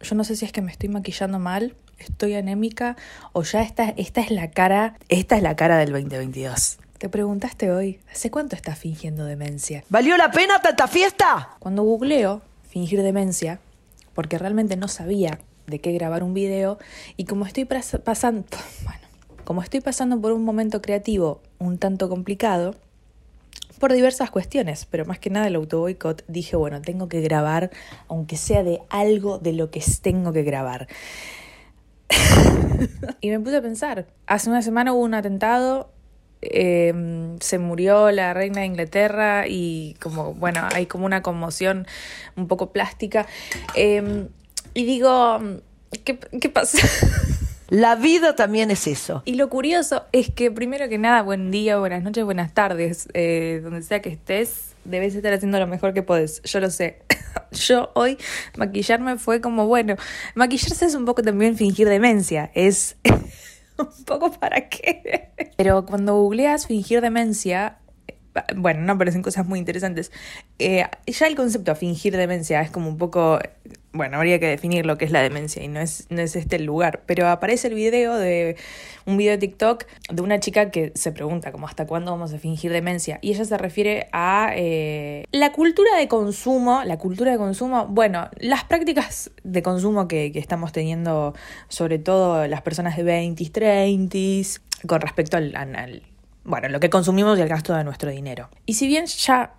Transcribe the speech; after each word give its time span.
Yo 0.00 0.14
no 0.14 0.22
sé 0.22 0.36
si 0.36 0.44
es 0.44 0.52
que 0.52 0.62
me 0.62 0.70
estoy 0.70 0.88
maquillando 0.88 1.40
mal, 1.40 1.74
estoy 1.98 2.34
anémica 2.34 2.96
o 3.32 3.42
ya 3.42 3.62
esta, 3.62 3.90
esta 3.96 4.20
es 4.20 4.30
la 4.30 4.48
cara, 4.48 4.94
esta 5.08 5.36
es 5.36 5.42
la 5.42 5.56
cara 5.56 5.76
del 5.76 5.90
2022. 5.90 6.78
Te 6.98 7.08
preguntaste 7.08 7.72
hoy, 7.72 7.98
¿hace 8.12 8.30
cuánto 8.30 8.54
estás 8.54 8.78
fingiendo 8.78 9.24
demencia? 9.24 9.82
¿Valió 9.88 10.16
la 10.16 10.30
pena 10.30 10.62
tanta 10.62 10.86
fiesta? 10.86 11.50
Cuando 11.58 11.82
googleo 11.82 12.42
fingir 12.70 13.02
demencia, 13.02 13.58
porque 14.14 14.38
realmente 14.38 14.76
no 14.76 14.86
sabía 14.86 15.40
de 15.66 15.80
qué 15.80 15.90
grabar 15.92 16.22
un 16.22 16.32
video 16.32 16.78
y 17.16 17.24
como 17.24 17.44
estoy 17.44 17.64
pasando, 17.64 18.44
bueno, 18.84 19.00
como 19.44 19.62
estoy 19.62 19.80
pasando 19.80 20.20
por 20.20 20.30
un 20.30 20.44
momento 20.44 20.80
creativo 20.80 21.42
un 21.58 21.76
tanto 21.76 22.08
complicado, 22.08 22.76
por 23.78 23.92
diversas 23.92 24.30
cuestiones, 24.30 24.86
pero 24.86 25.04
más 25.04 25.18
que 25.18 25.30
nada 25.30 25.46
el 25.46 25.54
auto 25.54 25.80
boicot, 25.80 26.24
dije, 26.28 26.56
bueno, 26.56 26.82
tengo 26.82 27.08
que 27.08 27.20
grabar, 27.20 27.70
aunque 28.08 28.36
sea 28.36 28.62
de 28.62 28.80
algo 28.90 29.38
de 29.38 29.52
lo 29.52 29.70
que 29.70 29.82
tengo 30.02 30.32
que 30.32 30.42
grabar. 30.42 30.88
y 33.20 33.30
me 33.30 33.40
puse 33.40 33.56
a 33.56 33.62
pensar, 33.62 34.06
hace 34.26 34.50
una 34.50 34.62
semana 34.62 34.92
hubo 34.92 35.02
un 35.02 35.14
atentado, 35.14 35.90
em, 36.40 37.38
se 37.40 37.58
murió 37.58 38.10
la 38.10 38.34
reina 38.34 38.60
de 38.60 38.66
Inglaterra 38.66 39.46
y 39.48 39.96
como, 40.00 40.34
bueno, 40.34 40.66
hay 40.74 40.86
como 40.86 41.06
una 41.06 41.22
conmoción 41.22 41.86
un 42.36 42.48
poco 42.48 42.72
plástica. 42.72 43.26
Em, 43.74 44.28
y 44.74 44.84
digo, 44.84 45.38
¿qué, 46.04 46.18
qué 46.18 46.48
pasa? 46.48 46.78
La 47.68 47.96
vida 47.96 48.34
también 48.34 48.70
es 48.70 48.86
eso. 48.86 49.22
Y 49.26 49.34
lo 49.34 49.50
curioso 49.50 50.06
es 50.12 50.30
que, 50.30 50.50
primero 50.50 50.88
que 50.88 50.96
nada, 50.96 51.20
buen 51.20 51.50
día, 51.50 51.78
buenas 51.78 52.02
noches, 52.02 52.24
buenas 52.24 52.54
tardes, 52.54 53.08
eh, 53.12 53.60
donde 53.62 53.82
sea 53.82 54.00
que 54.00 54.08
estés, 54.08 54.74
debes 54.86 55.14
estar 55.14 55.34
haciendo 55.34 55.58
lo 55.58 55.66
mejor 55.66 55.92
que 55.92 56.02
podés. 56.02 56.40
Yo 56.44 56.60
lo 56.60 56.70
sé. 56.70 57.02
Yo 57.52 57.90
hoy 57.94 58.16
maquillarme 58.56 59.18
fue 59.18 59.42
como, 59.42 59.66
bueno, 59.66 59.96
maquillarse 60.34 60.86
es 60.86 60.94
un 60.94 61.04
poco 61.04 61.22
también 61.22 61.56
fingir 61.56 61.90
demencia. 61.90 62.50
Es 62.54 62.96
un 63.78 64.04
poco 64.06 64.32
para 64.32 64.70
qué. 64.70 65.28
Pero 65.58 65.84
cuando 65.84 66.14
googleas 66.14 66.66
fingir 66.66 67.02
demencia, 67.02 67.80
bueno, 68.56 68.80
no 68.80 68.94
aparecen 68.94 69.20
cosas 69.22 69.46
muy 69.46 69.58
interesantes. 69.58 70.10
Eh, 70.58 70.86
ya 71.06 71.26
el 71.26 71.36
concepto 71.36 71.72
de 71.72 71.76
fingir 71.76 72.16
demencia 72.16 72.62
es 72.62 72.70
como 72.70 72.88
un 72.88 72.96
poco, 72.96 73.38
bueno, 73.98 74.16
habría 74.16 74.38
que 74.38 74.46
definir 74.46 74.86
lo 74.86 74.96
que 74.96 75.04
es 75.04 75.10
la 75.10 75.20
demencia 75.20 75.62
y 75.62 75.68
no 75.68 75.80
es, 75.80 76.06
no 76.08 76.22
es 76.22 76.36
este 76.36 76.56
el 76.56 76.64
lugar, 76.64 77.02
pero 77.04 77.28
aparece 77.28 77.68
el 77.68 77.74
video 77.74 78.16
de 78.16 78.56
un 79.04 79.16
video 79.18 79.32
de 79.32 79.38
TikTok 79.38 79.84
de 80.10 80.22
una 80.22 80.40
chica 80.40 80.70
que 80.70 80.92
se 80.94 81.12
pregunta 81.12 81.52
como 81.52 81.66
hasta 81.66 81.86
cuándo 81.86 82.12
vamos 82.12 82.32
a 82.32 82.38
fingir 82.38 82.72
demencia 82.72 83.18
y 83.20 83.32
ella 83.32 83.44
se 83.44 83.58
refiere 83.58 84.08
a 84.12 84.52
eh, 84.54 85.24
la 85.32 85.52
cultura 85.52 85.96
de 85.96 86.08
consumo, 86.08 86.82
la 86.84 86.96
cultura 86.96 87.32
de 87.32 87.38
consumo, 87.38 87.86
bueno, 87.88 88.30
las 88.38 88.64
prácticas 88.64 89.30
de 89.42 89.62
consumo 89.62 90.08
que, 90.08 90.32
que 90.32 90.38
estamos 90.38 90.72
teniendo 90.72 91.34
sobre 91.68 91.98
todo 91.98 92.46
las 92.46 92.62
personas 92.62 92.96
de 92.96 93.02
20, 93.02 93.50
30 93.50 94.60
con 94.86 95.00
respecto 95.00 95.36
al, 95.36 95.54
al 95.56 96.02
bueno, 96.44 96.68
lo 96.68 96.80
que 96.80 96.88
consumimos 96.88 97.38
y 97.38 97.42
el 97.42 97.48
gasto 97.48 97.74
de 97.74 97.84
nuestro 97.84 98.10
dinero. 98.10 98.48
Y 98.64 98.74
si 98.74 98.86
bien 98.86 99.06
ya 99.06 99.54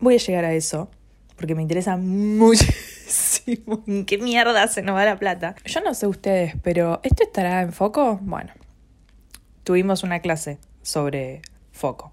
voy 0.00 0.14
a 0.14 0.18
llegar 0.18 0.44
a 0.44 0.54
eso, 0.54 0.90
porque 1.36 1.54
me 1.54 1.62
interesa 1.62 1.96
muchísimo 1.96 3.82
en 3.86 4.04
qué 4.04 4.18
mierda 4.18 4.66
se 4.68 4.82
nos 4.82 4.96
va 4.96 5.04
la 5.04 5.18
plata. 5.18 5.54
Yo 5.64 5.80
no 5.80 5.94
sé 5.94 6.06
ustedes, 6.06 6.54
pero 6.62 7.00
¿esto 7.02 7.22
estará 7.22 7.62
en 7.62 7.72
foco? 7.72 8.18
Bueno, 8.22 8.52
tuvimos 9.64 10.02
una 10.02 10.20
clase 10.20 10.58
sobre 10.82 11.42
foco. 11.72 12.12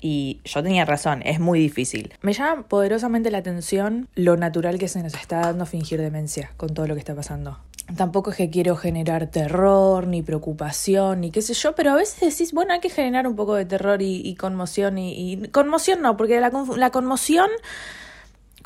Y 0.00 0.40
yo 0.44 0.62
tenía 0.62 0.84
razón, 0.84 1.22
es 1.24 1.40
muy 1.40 1.58
difícil. 1.58 2.14
Me 2.20 2.32
llama 2.32 2.68
poderosamente 2.68 3.30
la 3.30 3.38
atención 3.38 4.08
lo 4.14 4.36
natural 4.36 4.78
que 4.78 4.88
se 4.88 5.02
nos 5.02 5.14
está 5.14 5.40
dando 5.40 5.66
fingir 5.66 6.00
demencia 6.00 6.52
con 6.56 6.74
todo 6.74 6.86
lo 6.86 6.94
que 6.94 7.00
está 7.00 7.14
pasando 7.14 7.58
tampoco 7.94 8.30
es 8.30 8.36
que 8.36 8.50
quiero 8.50 8.76
generar 8.76 9.28
terror, 9.28 10.06
ni 10.06 10.22
preocupación, 10.22 11.20
ni 11.20 11.30
qué 11.30 11.42
sé 11.42 11.54
yo, 11.54 11.74
pero 11.74 11.92
a 11.92 11.94
veces 11.94 12.20
decís, 12.20 12.52
bueno, 12.52 12.72
hay 12.72 12.80
que 12.80 12.90
generar 12.90 13.26
un 13.26 13.36
poco 13.36 13.54
de 13.54 13.64
terror 13.64 14.02
y, 14.02 14.34
conmoción, 14.34 14.98
y, 14.98 15.48
conmoción 15.52 16.02
no, 16.02 16.16
porque 16.16 16.40
la, 16.40 16.50
la 16.76 16.90
conmoción, 16.90 17.48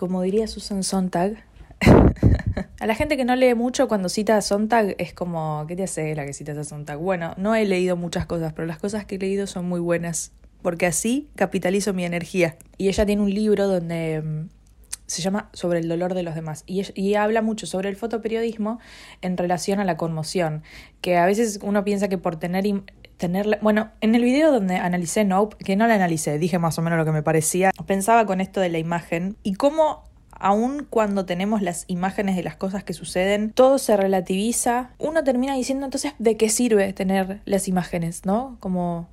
como 0.00 0.22
diría 0.22 0.48
Susan 0.48 0.82
Sontag, 0.82 1.44
a 2.80 2.86
la 2.86 2.94
gente 2.94 3.18
que 3.18 3.26
no 3.26 3.36
lee 3.36 3.54
mucho 3.54 3.86
cuando 3.86 4.08
cita 4.08 4.38
a 4.38 4.40
Sontag 4.40 4.94
es 4.96 5.12
como, 5.12 5.66
¿qué 5.68 5.76
te 5.76 5.82
hace 5.82 6.14
la 6.14 6.24
que 6.24 6.32
citas 6.32 6.56
a 6.56 6.64
Sontag? 6.64 6.98
Bueno, 6.98 7.34
no 7.36 7.54
he 7.54 7.66
leído 7.66 7.98
muchas 7.98 8.24
cosas, 8.24 8.54
pero 8.54 8.66
las 8.66 8.78
cosas 8.78 9.04
que 9.04 9.16
he 9.16 9.18
leído 9.18 9.46
son 9.46 9.68
muy 9.68 9.78
buenas, 9.78 10.32
porque 10.62 10.86
así 10.86 11.28
capitalizo 11.36 11.92
mi 11.92 12.06
energía. 12.06 12.56
Y 12.78 12.88
ella 12.88 13.04
tiene 13.04 13.20
un 13.20 13.34
libro 13.34 13.68
donde 13.68 14.22
mm, 14.22 14.48
se 15.04 15.20
llama 15.20 15.50
Sobre 15.52 15.80
el 15.80 15.88
dolor 15.88 16.14
de 16.14 16.22
los 16.22 16.34
demás 16.34 16.64
y, 16.66 16.82
y, 16.94 17.16
habla 17.16 17.42
mucho 17.42 17.66
sobre 17.66 17.90
el 17.90 17.96
fotoperiodismo 17.96 18.80
en 19.20 19.36
relación 19.36 19.80
a 19.80 19.84
la 19.84 19.98
conmoción, 19.98 20.62
que 21.02 21.18
a 21.18 21.26
veces 21.26 21.58
uno 21.62 21.84
piensa 21.84 22.08
que 22.08 22.16
por 22.16 22.36
tener, 22.36 22.64
tener 23.20 23.58
bueno, 23.62 23.90
en 24.00 24.16
el 24.16 24.24
video 24.24 24.50
donde 24.50 24.76
analicé 24.76 25.24
Nope, 25.24 25.56
que 25.62 25.76
no 25.76 25.86
la 25.86 25.94
analicé, 25.94 26.38
dije 26.38 26.58
más 26.58 26.78
o 26.78 26.82
menos 26.82 26.98
lo 26.98 27.04
que 27.04 27.12
me 27.12 27.22
parecía, 27.22 27.70
pensaba 27.86 28.26
con 28.26 28.40
esto 28.40 28.60
de 28.60 28.70
la 28.70 28.78
imagen 28.78 29.36
y 29.44 29.54
cómo 29.54 30.02
aun 30.32 30.86
cuando 30.88 31.26
tenemos 31.26 31.60
las 31.60 31.84
imágenes 31.86 32.34
de 32.34 32.42
las 32.42 32.56
cosas 32.56 32.82
que 32.82 32.94
suceden, 32.94 33.52
todo 33.52 33.78
se 33.78 33.96
relativiza, 33.96 34.90
uno 34.98 35.22
termina 35.22 35.54
diciendo 35.54 35.84
entonces 35.84 36.14
de 36.18 36.38
qué 36.38 36.48
sirve 36.48 36.94
tener 36.94 37.42
las 37.44 37.68
imágenes, 37.68 38.24
¿no? 38.24 38.56
Como 38.58 39.06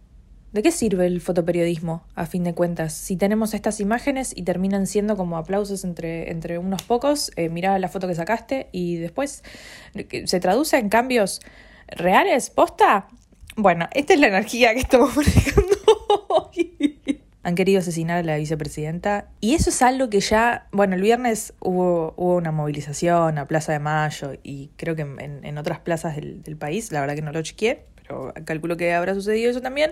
¿De 0.53 0.63
qué 0.63 0.72
sirve 0.72 1.06
el 1.06 1.19
fotoperiodismo, 1.19 2.03
a 2.16 2.25
fin 2.25 2.46
de 2.46 2.53
cuentas? 2.56 2.94
Si 2.94 3.17
tenemos 3.17 3.53
estas 3.53 3.81
imágenes 3.81 4.31
y 4.35 4.44
terminan 4.44 4.88
siendo 4.88 5.17
como 5.17 5.38
aplausos 5.38 5.84
entre, 5.84 6.31
entre 6.31 6.57
unos 6.57 6.84
pocos, 6.84 7.31
eh, 7.35 7.50
mira 7.50 7.78
la 7.79 7.90
foto 7.90 8.07
que 8.07 8.16
sacaste 8.16 8.69
y 8.72 8.96
después 8.96 9.44
se 10.23 10.40
traduce 10.40 10.78
en 10.78 10.88
cambios 10.88 11.41
reales, 11.88 12.50
posta. 12.50 13.07
Bueno, 13.59 13.88
esta 13.91 14.13
es 14.13 14.19
la 14.19 14.28
energía 14.28 14.75
que 14.75 14.81
estamos 14.81 15.16
manejando 15.18 15.75
hoy. 16.28 17.12
Han 17.41 17.56
querido 17.56 17.79
asesinar 17.79 18.19
a 18.19 18.23
la 18.23 18.38
vicepresidenta 18.38 19.29
y 19.41 19.56
eso 19.56 19.72
es 19.72 19.81
algo 19.81 20.12
que 20.12 20.19
ya, 20.19 20.68
bueno, 20.72 20.95
el 20.95 21.01
viernes 21.01 21.53
hubo, 21.59 22.13
hubo 22.17 22.35
una 22.35 22.51
movilización 22.51 23.40
a 23.40 23.47
Plaza 23.47 23.72
de 23.72 23.79
Mayo 23.79 24.34
y 24.44 24.69
creo 24.75 24.96
que 24.96 25.01
en, 25.01 25.44
en 25.44 25.57
otras 25.57 25.79
plazas 25.79 26.16
del, 26.16 26.44
del 26.44 26.56
país, 26.56 26.91
la 26.91 27.01
verdad 27.01 27.16
que 27.16 27.23
no 27.23 27.31
lo 27.31 27.41
chequeé, 27.41 27.85
pero 27.96 28.31
calculo 28.46 28.78
que 28.78 28.94
habrá 28.94 29.16
sucedido 29.16 29.50
eso 29.50 29.62
también. 29.62 29.91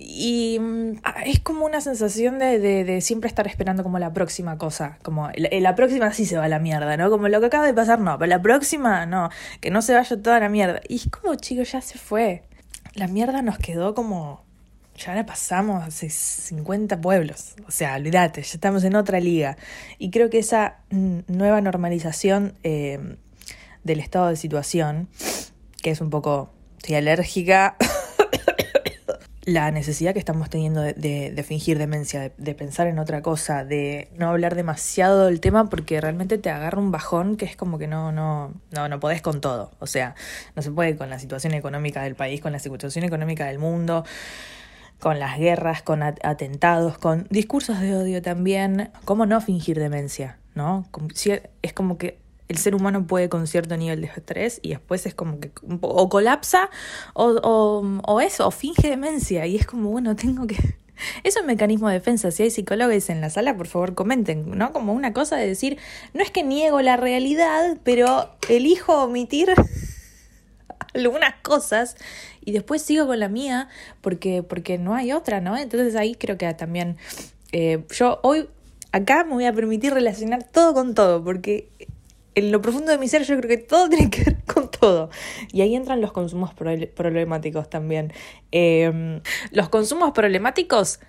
Y 0.00 0.58
mm, 0.60 1.00
ah, 1.02 1.24
es 1.26 1.40
como 1.40 1.66
una 1.66 1.80
sensación 1.82 2.38
de, 2.38 2.58
de, 2.58 3.00
siempre 3.02 3.28
estar 3.28 3.46
esperando 3.46 3.82
como 3.82 3.98
la 3.98 4.14
próxima 4.14 4.56
cosa, 4.56 4.98
como 5.02 5.28
la, 5.34 5.74
próxima 5.74 6.12
sí 6.12 6.24
se 6.24 6.38
va 6.38 6.44
a 6.44 6.48
la 6.48 6.60
mierda, 6.60 6.96
¿no? 6.96 7.10
Como 7.10 7.28
lo 7.28 7.40
que 7.40 7.46
acaba 7.46 7.66
de 7.66 7.74
pasar, 7.74 7.98
no, 7.98 8.16
pero 8.18 8.28
la 8.28 8.40
próxima 8.40 9.04
no, 9.06 9.28
que 9.60 9.70
no 9.70 9.82
se 9.82 9.94
vaya 9.94 10.22
toda 10.22 10.40
la 10.40 10.48
mierda. 10.48 10.80
Y 10.88 10.96
es 10.96 11.08
como, 11.10 11.34
chicos, 11.34 11.72
ya 11.72 11.80
se 11.80 11.98
fue. 11.98 12.44
La 12.98 13.06
mierda 13.06 13.42
nos 13.42 13.58
quedó 13.58 13.94
como, 13.94 14.42
ya 14.96 15.14
la 15.14 15.24
pasamos 15.24 15.84
hace 15.84 16.10
50 16.10 17.00
pueblos, 17.00 17.54
o 17.68 17.70
sea, 17.70 17.94
olvídate, 17.94 18.42
ya 18.42 18.54
estamos 18.54 18.82
en 18.82 18.96
otra 18.96 19.20
liga. 19.20 19.56
Y 19.98 20.10
creo 20.10 20.30
que 20.30 20.40
esa 20.40 20.78
nueva 20.90 21.60
normalización 21.60 22.54
eh, 22.64 22.98
del 23.84 24.00
estado 24.00 24.26
de 24.26 24.34
situación, 24.34 25.08
que 25.80 25.92
es 25.92 26.00
un 26.00 26.10
poco 26.10 26.50
estoy 26.78 26.96
alérgica. 26.96 27.76
La 29.48 29.70
necesidad 29.70 30.12
que 30.12 30.18
estamos 30.18 30.50
teniendo 30.50 30.82
de, 30.82 31.44
fingir 31.46 31.78
demencia, 31.78 32.32
de, 32.36 32.54
pensar 32.54 32.86
en 32.86 32.98
otra 32.98 33.22
cosa, 33.22 33.64
de 33.64 34.10
no 34.14 34.28
hablar 34.28 34.54
demasiado 34.54 35.24
del 35.24 35.40
tema 35.40 35.70
porque 35.70 35.98
realmente 36.02 36.36
te 36.36 36.50
agarra 36.50 36.78
un 36.78 36.90
bajón 36.90 37.38
que 37.38 37.46
es 37.46 37.56
como 37.56 37.78
que 37.78 37.86
no, 37.86 38.12
no, 38.12 38.52
no, 38.72 38.88
no 38.88 39.00
podés 39.00 39.22
con 39.22 39.40
todo. 39.40 39.70
O 39.78 39.86
sea, 39.86 40.14
no 40.54 40.60
se 40.60 40.70
puede 40.70 40.96
con 40.96 41.08
la 41.08 41.18
situación 41.18 41.54
económica 41.54 42.02
del 42.02 42.14
país, 42.14 42.42
con 42.42 42.52
la 42.52 42.58
situación 42.58 43.06
económica 43.06 43.46
del 43.46 43.58
mundo, 43.58 44.04
con 45.00 45.18
las 45.18 45.38
guerras, 45.38 45.80
con 45.80 46.02
atentados, 46.02 46.98
con 46.98 47.26
discursos 47.30 47.80
de 47.80 47.96
odio 47.96 48.20
también. 48.20 48.90
¿Cómo 49.06 49.24
no 49.24 49.40
fingir 49.40 49.78
demencia? 49.78 50.36
¿No? 50.54 50.86
Es 51.62 51.72
como 51.72 51.96
que 51.96 52.18
el 52.48 52.58
ser 52.58 52.74
humano 52.74 53.06
puede 53.06 53.28
con 53.28 53.46
cierto 53.46 53.76
nivel 53.76 54.00
de 54.00 54.06
estrés 54.08 54.58
y 54.62 54.70
después 54.70 55.04
es 55.06 55.14
como 55.14 55.38
que 55.38 55.52
o 55.80 56.08
colapsa 56.08 56.70
o, 57.14 57.26
o, 57.42 58.00
o 58.06 58.20
eso, 58.20 58.46
o 58.46 58.50
finge 58.50 58.88
demencia 58.88 59.46
y 59.46 59.56
es 59.56 59.66
como, 59.66 59.90
bueno, 59.90 60.16
tengo 60.16 60.46
que... 60.46 60.56
Es 61.22 61.36
un 61.36 61.46
mecanismo 61.46 61.86
de 61.86 61.94
defensa. 61.94 62.32
Si 62.32 62.42
hay 62.42 62.50
psicólogos 62.50 63.08
en 63.08 63.20
la 63.20 63.30
sala, 63.30 63.56
por 63.56 63.68
favor 63.68 63.94
comenten, 63.94 64.50
¿no? 64.58 64.72
Como 64.72 64.92
una 64.92 65.12
cosa 65.12 65.36
de 65.36 65.46
decir, 65.46 65.78
no 66.12 66.24
es 66.24 66.32
que 66.32 66.42
niego 66.42 66.82
la 66.82 66.96
realidad, 66.96 67.78
pero 67.84 68.34
elijo 68.48 69.04
omitir 69.04 69.48
algunas 70.94 71.34
cosas 71.42 71.96
y 72.40 72.50
después 72.50 72.82
sigo 72.82 73.06
con 73.06 73.20
la 73.20 73.28
mía 73.28 73.68
porque, 74.00 74.42
porque 74.42 74.76
no 74.76 74.96
hay 74.96 75.12
otra, 75.12 75.40
¿no? 75.40 75.56
Entonces 75.56 75.94
ahí 75.94 76.16
creo 76.16 76.36
que 76.36 76.52
también 76.54 76.96
eh, 77.52 77.84
yo 77.90 78.18
hoy 78.22 78.48
acá 78.90 79.24
me 79.24 79.34
voy 79.34 79.44
a 79.44 79.52
permitir 79.52 79.92
relacionar 79.92 80.42
todo 80.42 80.74
con 80.74 80.94
todo 80.94 81.22
porque 81.22 81.68
en 82.34 82.52
lo 82.52 82.60
profundo 82.62 82.92
de 82.92 82.98
mi 82.98 83.08
ser 83.08 83.22
yo 83.24 83.36
creo 83.36 83.48
que 83.48 83.58
todo 83.58 83.88
tiene 83.90 84.10
que 84.10 84.24
ver 84.24 84.44
con 84.44 84.70
todo. 84.70 85.10
Y 85.52 85.60
ahí 85.62 85.74
entran 85.74 86.00
los 86.00 86.12
consumos 86.12 86.52
problemáticos 86.54 87.68
también. 87.68 88.12
Em, 88.50 89.20
los 89.50 89.68
consumos 89.68 90.12
problemáticos 90.12 91.00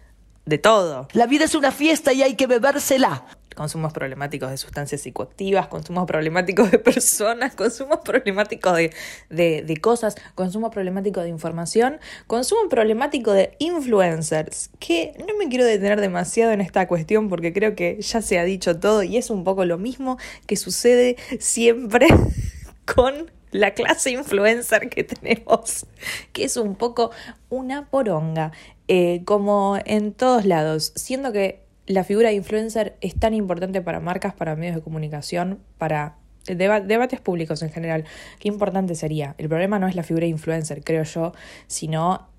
de 0.45 0.57
todo. 0.57 1.07
La 1.13 1.27
vida 1.27 1.45
es 1.45 1.56
una 1.56 1.71
fiesta 1.71 2.12
y 2.13 2.24
hay 2.24 2.36
que 2.36 2.48
bebérsela. 2.48 3.25
Consumos 3.59 3.91
problemáticos 3.91 4.51
de 4.51 4.56
sustancias 4.56 5.01
psicoactivas, 5.01 5.67
consumos 5.67 6.06
problemáticos 6.07 6.71
de 6.71 6.79
personas, 6.79 7.56
consumos 7.56 8.00
problemáticos 8.06 8.73
de, 8.73 8.94
de, 9.29 9.63
de 9.63 9.77
cosas, 9.77 10.15
consumo 10.33 10.71
problemático 10.71 11.19
de 11.19 11.27
información, 11.27 12.00
consumo 12.25 12.69
problemático 12.69 13.33
de 13.33 13.57
influencers, 13.59 14.69
que 14.79 15.11
no 15.19 15.35
me 15.38 15.50
quiero 15.50 15.65
detener 15.65 16.00
demasiado 16.00 16.53
en 16.53 16.61
esta 16.61 16.88
cuestión 16.88 17.27
porque 17.27 17.51
creo 17.51 17.75
que 17.75 18.00
ya 18.00 18.21
se 18.21 18.39
ha 18.39 18.45
dicho 18.45 18.79
todo 18.79 19.03
y 19.03 19.17
es 19.17 19.29
un 19.29 19.44
poco 19.44 19.65
lo 19.65 19.77
mismo 19.77 20.17
que 20.47 20.55
sucede 20.55 21.17
siempre 21.41 22.07
con 22.95 23.29
la 23.51 23.73
clase 23.73 24.12
influencer 24.12 24.88
que 24.88 25.03
tenemos, 25.03 25.85
que 26.31 26.45
es 26.45 26.55
un 26.55 26.75
poco 26.75 27.12
una 27.50 27.89
poronga, 27.89 28.53
eh, 28.88 29.23
como 29.25 29.77
en 29.83 30.13
todos 30.13 30.45
lados, 30.45 30.94
siendo 30.95 31.33
que 31.33 31.67
la 31.89 32.03
figura 32.03 32.30
de 32.30 32.36
influencer 32.36 32.95
es 33.01 33.15
tan 33.15 33.33
importante 33.33 33.81
para 33.81 34.00
marcas, 34.00 34.36
para 34.36 34.56
medios 34.56 34.75
de 34.75 34.81
comunicación, 34.81 35.59
para 35.80 36.18
debates 36.45 37.19
públicos 37.19 37.63
en 37.63 37.71
general. 37.71 38.06
Qué 38.38 38.47
importante 38.47 38.94
sería. 38.94 39.33
El 39.39 39.50
problema 39.50 39.80
no 39.80 39.88
es 39.88 39.95
la 39.95 40.03
figura 40.03 40.25
de 40.25 40.30
influencer, 40.30 40.83
creo 40.83 41.03
yo, 41.03 41.33
sino 41.65 42.30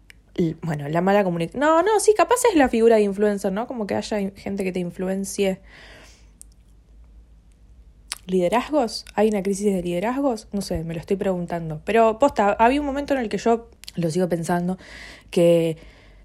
bueno, 0.63 0.89
la 0.89 1.01
mala 1.01 1.25
comunicación. 1.25 1.61
No, 1.61 1.83
no, 1.83 1.99
sí, 1.99 2.15
capaz 2.17 2.37
es 2.49 2.57
la 2.57 2.69
figura 2.69 2.95
de 2.97 3.03
influencer, 3.03 3.51
¿no? 3.51 3.67
Como 3.67 3.89
que 3.89 3.97
haya 3.97 4.31
gente 4.37 4.63
que 4.63 4.71
te 4.71 4.79
influencie 4.79 5.61
liderazgos? 8.27 9.05
¿Hay 9.17 9.31
una 9.31 9.43
crisis 9.43 9.75
de 9.75 9.83
liderazgos? 9.83 10.47
No 10.53 10.61
sé, 10.61 10.85
me 10.85 10.95
lo 10.95 11.01
estoy 11.01 11.17
preguntando. 11.17 11.83
Pero 11.85 12.21
posta, 12.21 12.53
había 12.53 12.79
un 12.79 12.87
momento 12.87 13.15
en 13.15 13.21
el 13.21 13.29
que 13.29 13.39
yo 13.39 13.69
lo 13.97 14.11
sigo 14.13 14.29
pensando 14.29 14.79
que 15.31 15.77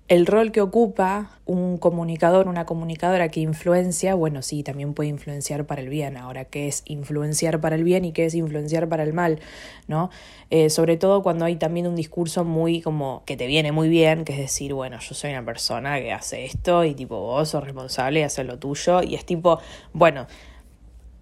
el 0.08 0.28
rol 0.28 0.52
que 0.52 0.62
ocupa 0.62 1.32
un 1.46 1.78
comunicador, 1.78 2.48
una 2.48 2.66
comunicadora 2.66 3.30
que 3.30 3.40
influencia, 3.40 4.14
bueno, 4.14 4.44
sí, 4.44 4.62
también 4.62 4.94
puede 4.94 5.10
influenciar 5.10 5.66
para 5.66 5.82
el 5.82 5.90
bien. 5.90 6.16
Ahora, 6.16 6.46
¿qué 6.46 6.68
es 6.68 6.84
influenciar 6.86 7.60
para 7.60 7.76
el 7.76 7.84
bien 7.84 8.06
y 8.06 8.12
qué 8.12 8.26
es 8.26 8.36
influenciar 8.36 8.88
para 8.88 9.02
el 9.02 9.14
mal? 9.14 9.40
¿No? 9.88 10.12
Eh, 10.52 10.70
sobre 10.70 10.98
todo 10.98 11.24
cuando 11.24 11.46
hay 11.46 11.56
también 11.56 11.88
un 11.88 11.96
discurso 11.96 12.44
muy 12.44 12.82
como 12.82 13.24
que 13.26 13.36
te 13.36 13.48
viene 13.48 13.72
muy 13.72 13.90
bien, 13.90 14.26
que 14.26 14.34
es 14.34 14.40
decir, 14.40 14.76
bueno, 14.76 15.00
yo 15.00 15.16
soy 15.16 15.32
una 15.32 15.44
persona 15.44 16.00
que 16.00 16.12
hace 16.14 16.46
esto 16.46 16.84
y 16.84 16.94
tipo 16.94 17.20
vos 17.20 17.50
sos 17.50 17.64
responsable 17.64 18.20
y 18.20 18.24
haces 18.24 18.46
lo 18.46 18.60
tuyo. 18.60 19.02
Y 19.02 19.16
es 19.16 19.26
tipo, 19.26 19.60
bueno, 19.92 20.28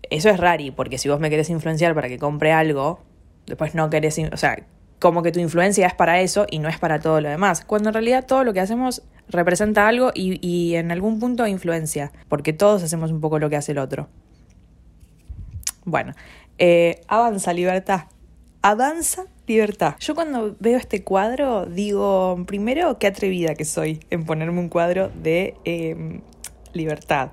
eso 0.10 0.30
es 0.30 0.38
rari, 0.38 0.72
porque 0.72 0.98
si 0.98 1.08
vos 1.08 1.22
me 1.22 1.30
querés 1.30 1.50
influenciar 1.50 1.96
para 1.96 2.10
que 2.10 2.20
compre 2.20 2.52
algo, 2.52 3.00
después 3.48 3.76
no 3.76 3.90
querés, 3.90 4.20
o 4.20 4.38
sea, 4.38 4.66
como 5.04 5.22
que 5.22 5.34
tu 5.34 5.42
influencia 5.42 5.86
es 5.86 5.94
para 5.94 6.22
eso 6.22 6.48
y 6.50 6.60
no 6.60 6.70
es 6.70 6.80
para 6.80 7.02
todo 7.02 7.20
lo 7.20 7.28
demás. 7.28 7.66
Cuando 7.66 7.90
en 7.90 7.94
realidad 7.94 8.26
todo 8.26 8.46
lo 8.46 8.54
que 8.54 8.62
hacemos 8.62 9.02
representa 9.28 9.86
algo 9.86 10.12
y, 10.16 10.40
y 10.40 10.76
en 10.76 10.92
algún 10.92 11.20
punto 11.20 11.46
influencia, 11.46 12.14
porque 12.30 12.54
todos 12.54 12.84
hacemos 12.84 13.12
un 13.12 13.20
poco 13.20 13.38
lo 13.38 13.50
que 13.50 13.58
hace 13.58 13.74
el 13.74 13.80
otro. 13.80 14.08
Bueno, 15.84 16.14
eh, 16.58 17.02
avanza 17.10 17.52
libertad. 17.52 18.04
Avanza 18.62 19.26
libertad. 19.46 19.96
Yo 20.00 20.16
cuando 20.16 20.56
veo 20.62 20.78
este 20.78 21.04
cuadro 21.04 21.66
digo, 21.66 22.42
primero, 22.48 22.98
qué 22.98 23.08
atrevida 23.08 23.56
que 23.56 23.66
soy 23.66 24.00
en 24.10 24.24
ponerme 24.24 24.62
un 24.62 24.70
cuadro 24.70 25.12
de 25.22 25.56
eh, 25.66 26.22
libertad. 26.72 27.32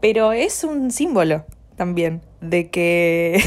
Pero 0.00 0.32
es 0.32 0.64
un 0.64 0.90
símbolo 0.90 1.44
también 1.76 2.22
de 2.40 2.70
que 2.70 3.42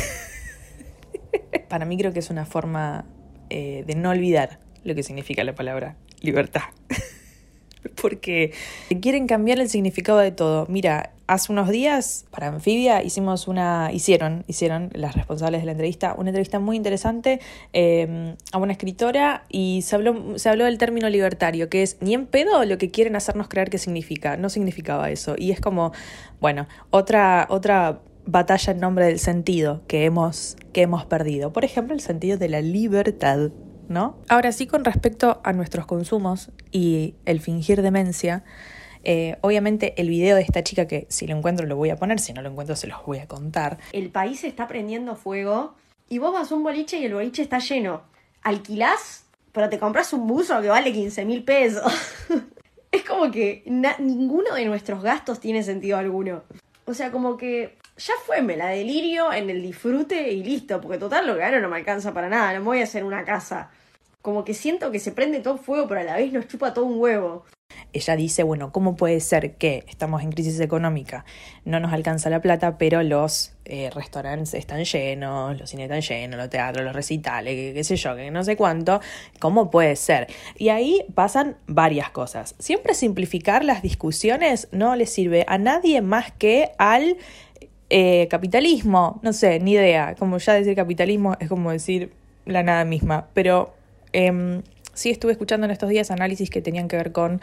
para 1.70 1.86
mí 1.86 1.98
creo 1.98 2.14
que 2.14 2.20
es 2.20 2.30
una 2.30 2.46
forma 2.46 3.06
eh, 3.50 3.84
de 3.86 3.96
no 3.96 4.10
olvidar 4.10 4.60
lo 4.84 4.96
que 4.96 5.04
significa 5.04 5.44
la 5.44 5.56
palabra 5.56 5.96
libertad. 6.22 6.64
Porque 8.02 8.52
quieren 9.02 9.28
cambiar 9.28 9.60
el 9.60 9.70
significado 9.70 10.18
de 10.20 10.32
todo. 10.32 10.66
Mira, 10.68 11.12
hace 11.28 11.52
unos 11.52 11.70
días 11.70 12.26
para 12.32 12.48
Anfibia 12.48 13.04
hicimos 13.04 13.48
una, 13.48 13.92
hicieron, 13.92 14.44
hicieron 14.48 14.90
las 14.94 15.16
responsables 15.16 15.62
de 15.62 15.66
la 15.66 15.72
entrevista, 15.72 16.16
una 16.18 16.30
entrevista 16.30 16.60
muy 16.60 16.78
interesante 16.78 17.40
em, 17.74 18.36
a 18.52 18.58
una 18.58 18.74
escritora 18.74 19.44
y 19.50 19.82
se 19.84 19.96
habló, 19.96 20.38
se 20.38 20.50
habló 20.50 20.66
del 20.66 20.78
término 20.78 21.10
libertario, 21.10 21.70
que 21.70 21.84
es 21.84 21.98
ni 22.02 22.14
en 22.14 22.26
pedo 22.26 22.64
lo 22.66 22.78
que 22.78 22.92
quieren 22.92 23.16
hacernos 23.16 23.48
creer 23.48 23.70
que 23.70 23.78
significa. 23.78 24.38
No 24.38 24.50
significaba 24.50 25.10
eso. 25.10 25.36
Y 25.38 25.52
es 25.52 25.60
como, 25.60 25.92
bueno, 26.40 26.68
otra, 26.90 27.48
otra 27.50 28.02
batalla 28.26 28.74
en 28.74 28.80
nombre 28.80 29.06
del 29.06 29.20
sentido 29.20 29.82
que 29.88 30.06
hemos, 30.06 30.58
que 30.74 30.82
hemos 30.82 31.06
perdido. 31.06 31.54
Por 31.54 31.66
ejemplo, 31.66 31.94
el 31.94 32.02
sentido 32.02 32.38
de 32.38 32.50
la 32.50 32.62
libertad, 32.62 33.52
¿no? 33.88 34.18
Ahora 34.28 34.52
sí, 34.52 34.68
con 34.68 34.84
respecto 34.84 35.42
a 35.44 35.54
nuestros 35.54 35.86
consumos 35.86 36.52
y 36.72 37.16
el 37.26 37.40
fingir 37.40 37.82
demencia, 37.82 38.44
eh, 39.04 39.38
obviamente 39.42 39.94
el 40.02 40.10
video 40.10 40.36
de 40.36 40.42
esta 40.42 40.64
chica 40.64 40.88
que 40.88 41.06
si 41.10 41.28
lo 41.28 41.38
encuentro 41.38 41.68
lo 41.68 41.76
voy 41.76 41.92
a 41.92 41.96
poner, 41.96 42.20
si 42.20 42.34
no 42.34 42.42
lo 42.42 42.50
encuentro 42.50 42.76
se 42.76 42.88
los 42.88 43.06
voy 43.06 43.20
a 43.20 43.28
contar. 43.28 43.78
El 43.92 44.10
país 44.10 44.44
está 44.44 44.68
prendiendo 44.68 45.16
fuego 45.16 45.76
y 46.10 46.18
vos 46.18 46.34
vas 46.34 46.52
a 46.52 46.56
un 46.56 46.64
boliche 46.64 46.98
y 47.00 47.06
el 47.06 47.14
boliche 47.14 47.44
está 47.44 47.60
lleno. 47.60 48.02
Alquilás, 48.42 49.26
pero 49.52 49.70
te 49.70 49.80
compras 49.80 50.12
un 50.14 50.28
buzo 50.28 50.60
que 50.62 50.70
vale 50.70 50.92
15 50.92 51.26
mil 51.26 51.44
pesos. 51.44 51.84
es 52.92 53.04
como 53.04 53.30
que 53.30 53.64
ninguno 54.00 54.56
de 54.56 54.66
nuestros 54.66 55.04
gastos 55.04 55.40
tiene 55.40 55.62
sentido 55.62 55.98
alguno. 55.98 56.44
O 56.86 56.94
sea, 56.94 57.12
como 57.12 57.38
que 57.38 57.78
ya 57.98 58.14
fue, 58.26 58.42
me 58.42 58.58
la 58.58 58.68
delirio 58.68 59.32
en 59.32 59.50
el 59.50 59.62
disfrute 59.62 60.32
y 60.32 60.44
listo, 60.44 60.82
porque 60.82 60.98
total 60.98 61.28
lo 61.28 61.34
que 61.34 61.40
gano 61.40 61.60
no 61.60 61.70
me 61.70 61.78
alcanza 61.78 62.14
para 62.14 62.30
nada, 62.30 62.54
no 62.54 62.60
me 62.60 62.66
voy 62.66 62.80
a 62.82 62.84
hacer 62.84 63.04
una 63.04 63.24
casa. 63.24 63.70
Como 64.22 64.44
que 64.44 64.54
siento 64.54 64.92
que 64.92 65.00
se 65.00 65.12
prende 65.12 65.40
todo 65.40 65.58
fuego, 65.58 65.88
pero 65.88 66.02
a 66.02 66.04
la 66.04 66.18
vez 66.18 66.34
nos 66.34 66.48
chupa 66.48 66.74
todo 66.74 66.86
un 66.86 67.00
huevo. 67.00 67.46
Ella 67.94 68.16
dice, 68.16 68.44
bueno, 68.44 68.72
¿cómo 68.72 68.96
puede 68.96 69.20
ser 69.20 69.56
que 69.56 69.86
estamos 69.88 70.22
en 70.22 70.32
crisis 70.32 70.60
económica, 70.60 71.26
no 71.64 71.80
nos 71.80 71.94
alcanza 71.94 72.30
la 72.30 72.42
plata, 72.42 72.78
pero 72.78 73.02
los 73.04 73.54
eh, 73.66 73.90
restaurantes 73.94 74.54
están 74.54 74.84
llenos, 74.84 75.58
los 75.58 75.70
cines 75.70 75.86
están 75.86 76.02
llenos, 76.02 76.38
los 76.38 76.50
teatros, 76.50 76.86
los 76.86 76.94
recitales, 76.94 77.74
qué, 77.74 77.84
sé 77.84 77.96
yo, 77.96 78.16
que 78.16 78.30
no 78.32 78.44
sé 78.44 78.56
cuánto? 78.56 79.02
¿Cómo 79.40 79.72
puede 79.72 79.96
ser? 79.96 80.28
Y 80.58 80.70
ahí 80.70 81.06
pasan 81.16 81.58
varias 81.68 82.10
cosas. 82.10 82.56
Siempre 82.60 82.94
simplificar 82.94 83.64
las 83.64 83.82
discusiones 83.82 84.68
no 84.72 84.96
le 84.96 85.06
sirve 85.06 85.46
a 85.48 85.58
nadie 85.58 86.02
más 86.02 86.32
que 86.32 86.72
al 86.78 87.18
eh, 87.90 88.28
capitalismo, 88.30 89.20
no 89.22 89.34
sé, 89.34 89.60
ni 89.60 89.74
idea. 89.74 90.16
Como 90.18 90.38
ya 90.38 90.54
decir 90.54 90.76
capitalismo 90.76 91.36
es 91.40 91.50
como 91.50 91.72
decir 91.72 92.12
la 92.46 92.64
nada 92.64 92.86
misma. 92.86 93.28
Pero 93.34 93.74
eh, 94.14 94.62
sí 94.94 95.12
estuve 95.12 95.34
escuchando 95.34 95.66
en 95.66 95.72
estos 95.72 95.90
días 95.90 96.12
análisis 96.12 96.50
que 96.50 96.62
tenían 96.62 96.88
que 96.88 96.98
ver 96.98 97.12
con 97.12 97.42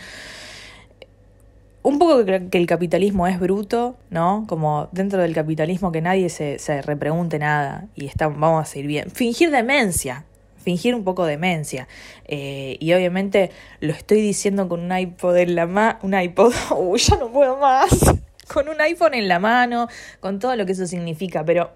un 1.85 1.99
poco 1.99 2.25
que, 2.25 2.49
el 2.53 2.67
capitalismo 2.67 3.27
es 3.27 3.41
bruto, 3.41 3.97
¿no? 4.11 4.44
Como 4.49 4.89
dentro 4.93 5.21
del 5.21 5.35
capitalismo 5.35 5.91
que 5.91 6.00
nadie 6.00 6.29
se, 6.29 6.59
se 6.59 6.81
repregunte 6.83 7.39
nada 7.39 7.89
y 7.94 8.06
está, 8.06 8.29
vamos 8.29 8.62
a 8.62 8.65
seguir 8.65 8.87
bien. 8.87 9.11
Fingir 9.11 9.50
demencia, 9.50 10.25
fingir 10.63 10.94
un 10.94 11.03
poco 11.03 11.27
demencia. 11.27 11.89
Eh, 12.27 12.77
y 12.79 12.93
obviamente 12.93 13.51
lo 13.81 13.93
estoy 13.93 14.20
diciendo 14.20 14.69
con 14.69 14.81
un 14.81 14.96
iPod 14.96 15.37
en 15.37 15.55
la 15.56 15.67
mano, 15.67 15.99
un 16.03 16.15
iPod, 16.15 16.53
uy, 16.79 17.01
ya 17.01 17.17
no 17.17 17.32
puedo 17.32 17.56
más 17.58 18.15
con 18.53 18.69
un 18.69 18.81
iPhone 18.81 19.15
en 19.15 19.29
la 19.29 19.39
mano, 19.39 19.89
con 20.21 20.39
todo 20.39 20.56
lo 20.56 20.67
que 20.67 20.73
eso 20.73 20.87
significa, 20.87 21.44
pero 21.44 21.73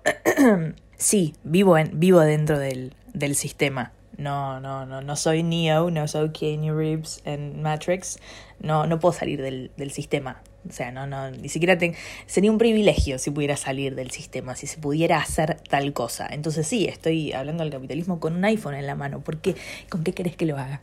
sí, 0.96 1.34
vivo, 1.44 1.78
en, 1.78 1.98
vivo 1.98 2.20
dentro 2.20 2.58
del, 2.58 2.94
del 3.12 3.34
sistema. 3.34 3.92
No, 4.18 4.60
no, 4.60 4.86
no, 4.86 5.02
no 5.02 5.16
soy 5.16 5.42
Neo, 5.42 5.90
no 5.90 6.08
soy 6.08 6.30
Keanu 6.30 6.74
Reeves 6.74 7.20
en 7.24 7.60
Matrix. 7.60 8.18
No, 8.60 8.86
no 8.86 8.98
puedo 8.98 9.12
salir 9.12 9.42
del, 9.42 9.70
del 9.76 9.90
sistema. 9.90 10.42
O 10.68 10.72
sea, 10.72 10.90
no, 10.90 11.06
no, 11.06 11.30
ni 11.30 11.48
siquiera 11.48 11.76
te, 11.78 11.94
sería 12.26 12.50
un 12.50 12.58
privilegio 12.58 13.18
si 13.18 13.30
pudiera 13.30 13.56
salir 13.56 13.94
del 13.94 14.10
sistema, 14.10 14.56
si 14.56 14.66
se 14.66 14.78
pudiera 14.78 15.18
hacer 15.18 15.60
tal 15.68 15.92
cosa. 15.92 16.28
Entonces 16.30 16.66
sí, 16.66 16.86
estoy 16.86 17.32
hablando 17.32 17.62
del 17.62 17.72
capitalismo 17.72 18.18
con 18.18 18.34
un 18.34 18.44
iPhone 18.44 18.74
en 18.74 18.86
la 18.86 18.94
mano. 18.94 19.20
¿Por 19.20 19.38
qué? 19.38 19.54
¿Con 19.90 20.02
qué 20.02 20.12
querés 20.12 20.34
que 20.34 20.46
lo 20.46 20.56
haga? 20.56 20.80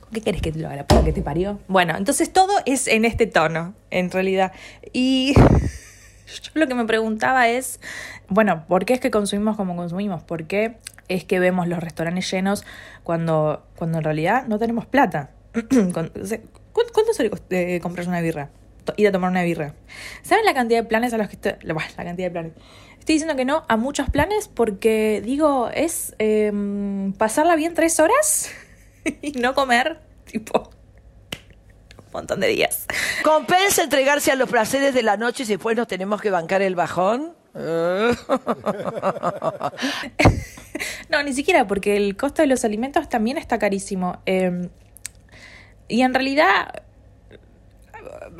¿Con 0.00 0.10
qué 0.12 0.20
querés 0.20 0.42
que 0.42 0.52
te 0.52 0.58
lo 0.58 0.68
haga? 0.68 0.76
¿La 0.76 0.86
puta 0.86 1.04
que 1.04 1.12
te 1.12 1.22
parió? 1.22 1.60
Bueno, 1.68 1.96
entonces 1.96 2.32
todo 2.32 2.52
es 2.66 2.86
en 2.86 3.04
este 3.04 3.26
tono, 3.26 3.74
en 3.90 4.10
realidad. 4.10 4.52
Y 4.92 5.34
yo 6.26 6.50
lo 6.54 6.66
que 6.66 6.74
me 6.74 6.84
preguntaba 6.84 7.48
es, 7.48 7.80
bueno, 8.28 8.64
¿por 8.68 8.84
qué 8.84 8.94
es 8.94 9.00
que 9.00 9.10
consumimos 9.10 9.56
como 9.56 9.76
consumimos? 9.76 10.22
¿Por 10.22 10.44
qué 10.44 10.76
es 11.08 11.24
que 11.24 11.38
vemos 11.40 11.68
los 11.68 11.80
restaurantes 11.80 12.30
llenos 12.30 12.64
cuando, 13.02 13.66
cuando 13.76 13.98
en 13.98 14.04
realidad 14.04 14.46
no 14.46 14.58
tenemos 14.58 14.86
plata? 14.86 15.30
¿Cuánto 15.52 17.12
sale 17.12 17.30
eh, 17.50 17.80
comprar 17.80 18.08
una 18.08 18.20
birra? 18.20 18.50
Ir 18.96 19.08
a 19.08 19.12
tomar 19.12 19.30
una 19.30 19.42
birra. 19.42 19.74
¿Saben 20.22 20.44
la 20.44 20.54
cantidad 20.54 20.82
de 20.82 20.88
planes 20.88 21.12
a 21.12 21.18
los 21.18 21.28
que 21.28 21.34
estoy... 21.34 21.52
la 21.62 21.74
cantidad 21.74 22.26
de 22.26 22.30
planes. 22.30 22.52
Estoy 22.98 23.14
diciendo 23.14 23.36
que 23.36 23.44
no 23.44 23.64
a 23.68 23.76
muchos 23.76 24.10
planes 24.10 24.48
porque 24.48 25.22
digo, 25.24 25.70
es 25.72 26.14
eh, 26.18 26.52
pasarla 27.16 27.56
bien 27.56 27.74
tres 27.74 27.98
horas 27.98 28.50
y 29.22 29.32
no 29.32 29.54
comer, 29.54 30.00
tipo, 30.24 30.70
un 31.98 32.12
montón 32.12 32.40
de 32.40 32.48
días. 32.48 32.86
¿Compensa 33.22 33.82
entregarse 33.82 34.32
a 34.32 34.36
los 34.36 34.50
placeres 34.50 34.94
de 34.94 35.02
la 35.02 35.16
noche 35.16 35.44
y 35.44 35.46
después 35.46 35.76
nos 35.76 35.86
tenemos 35.86 36.20
que 36.20 36.30
bancar 36.30 36.62
el 36.62 36.74
bajón? 36.74 37.34
no, 37.54 38.14
ni 41.24 41.32
siquiera, 41.32 41.66
porque 41.66 41.96
el 41.96 42.16
costo 42.16 42.42
de 42.42 42.48
los 42.48 42.64
alimentos 42.64 43.08
también 43.08 43.38
está 43.38 43.58
carísimo. 43.58 44.20
Eh, 44.26 44.68
y 45.88 46.02
en 46.02 46.14
realidad, 46.14 46.84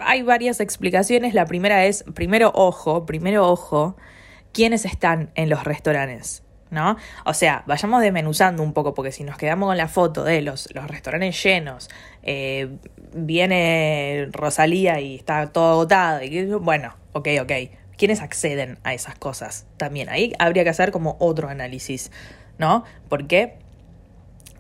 hay 0.00 0.22
varias 0.22 0.60
explicaciones. 0.60 1.34
La 1.34 1.46
primera 1.46 1.86
es, 1.86 2.04
primero 2.14 2.52
ojo, 2.54 3.06
primero 3.06 3.48
ojo, 3.48 3.96
quiénes 4.52 4.84
están 4.84 5.30
en 5.34 5.50
los 5.50 5.64
restaurantes. 5.64 6.44
¿No? 6.70 6.96
O 7.24 7.34
sea, 7.34 7.64
vayamos 7.66 8.00
desmenuzando 8.00 8.62
un 8.62 8.72
poco, 8.72 8.94
porque 8.94 9.10
si 9.10 9.24
nos 9.24 9.36
quedamos 9.36 9.68
con 9.68 9.76
la 9.76 9.88
foto 9.88 10.22
de 10.22 10.40
los, 10.40 10.72
los 10.72 10.86
restaurantes 10.86 11.42
llenos, 11.42 11.90
eh, 12.22 12.68
viene 13.12 14.28
Rosalía 14.30 15.00
y 15.00 15.16
está 15.16 15.50
todo 15.50 15.72
agotado, 15.72 16.22
y 16.22 16.44
bueno, 16.44 16.94
ok, 17.12 17.28
ok. 17.42 17.52
¿Quiénes 17.96 18.22
acceden 18.22 18.78
a 18.82 18.94
esas 18.94 19.16
cosas? 19.16 19.66
También 19.76 20.08
ahí 20.08 20.32
habría 20.38 20.64
que 20.64 20.70
hacer 20.70 20.90
como 20.92 21.16
otro 21.18 21.48
análisis, 21.48 22.10
¿no? 22.56 22.84
Porque 23.08 23.58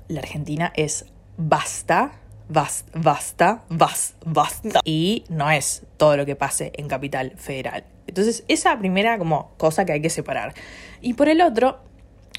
la 0.08 0.20
Argentina 0.20 0.72
es 0.76 1.06
basta, 1.38 2.12
basta, 2.48 2.90
basta, 2.94 3.62
basta, 3.70 4.16
basta. 4.26 4.80
Y 4.84 5.24
no 5.28 5.50
es 5.50 5.86
todo 5.96 6.16
lo 6.16 6.26
que 6.26 6.36
pase 6.36 6.72
en 6.74 6.88
Capital 6.88 7.32
Federal. 7.36 7.84
Entonces, 8.06 8.44
esa 8.48 8.78
primera 8.78 9.18
como 9.18 9.52
cosa 9.56 9.84
que 9.84 9.92
hay 9.92 10.02
que 10.02 10.10
separar. 10.10 10.52
Y 11.00 11.14
por 11.14 11.28
el 11.28 11.40
otro, 11.40 11.80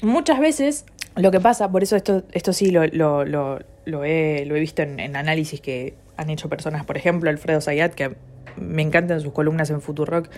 muchas 0.02 0.40
veces 0.40 0.84
lo 1.16 1.30
que 1.30 1.40
pasa, 1.40 1.70
por 1.70 1.82
eso 1.82 1.96
esto, 1.96 2.24
esto 2.32 2.52
sí 2.52 2.70
lo, 2.70 2.86
lo, 2.86 3.24
lo, 3.24 3.60
lo 3.84 4.04
he, 4.04 4.42
he 4.42 4.60
visto 4.60 4.82
en, 4.82 5.16
análisis 5.16 5.60
que 5.60 5.94
han 6.16 6.30
hecho 6.30 6.48
personas, 6.48 6.84
por 6.84 6.96
ejemplo, 6.96 7.30
Alfredo 7.30 7.60
Zayat, 7.60 7.94
que 7.94 8.16
me 8.56 8.82
encantan 8.82 9.20
sus 9.20 9.32
columnas 9.32 9.70
en 9.70 9.80
Futurock 9.80 10.28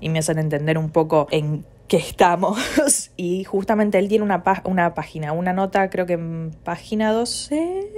y 0.00 0.08
me 0.08 0.18
hacen 0.18 0.38
entender 0.38 0.76
un 0.76 0.90
poco 0.90 1.26
en 1.30 1.64
qué 1.88 1.96
estamos. 1.96 2.58
Y 3.16 3.44
justamente 3.44 3.98
él 3.98 4.08
tiene 4.08 4.24
una, 4.24 4.42
una 4.64 4.94
página, 4.94 5.32
una 5.32 5.52
nota, 5.52 5.88
creo 5.90 6.06
que 6.06 6.14
en 6.14 6.50
página 6.64 7.12
12, 7.12 7.90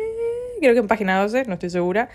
creo 0.61 0.73
que 0.75 0.81
en 0.81 0.87
página 0.87 1.21
12, 1.21 1.45
no 1.47 1.54
estoy 1.54 1.71
segura. 1.71 2.09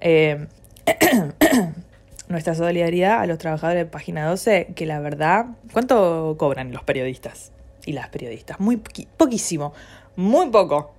Eh, 0.00 0.46
nuestra 2.28 2.54
solidaridad 2.54 3.20
a 3.20 3.26
los 3.26 3.38
trabajadores 3.38 3.84
de 3.84 3.90
página 3.90 4.26
12, 4.28 4.72
que 4.74 4.86
la 4.86 5.00
verdad, 5.00 5.46
¿cuánto 5.72 6.34
cobran 6.38 6.72
los 6.72 6.82
periodistas 6.82 7.52
y 7.86 7.92
las 7.92 8.10
periodistas? 8.10 8.60
Muy 8.60 8.76
poquísimo, 9.16 9.72
muy 10.16 10.50
poco, 10.50 10.92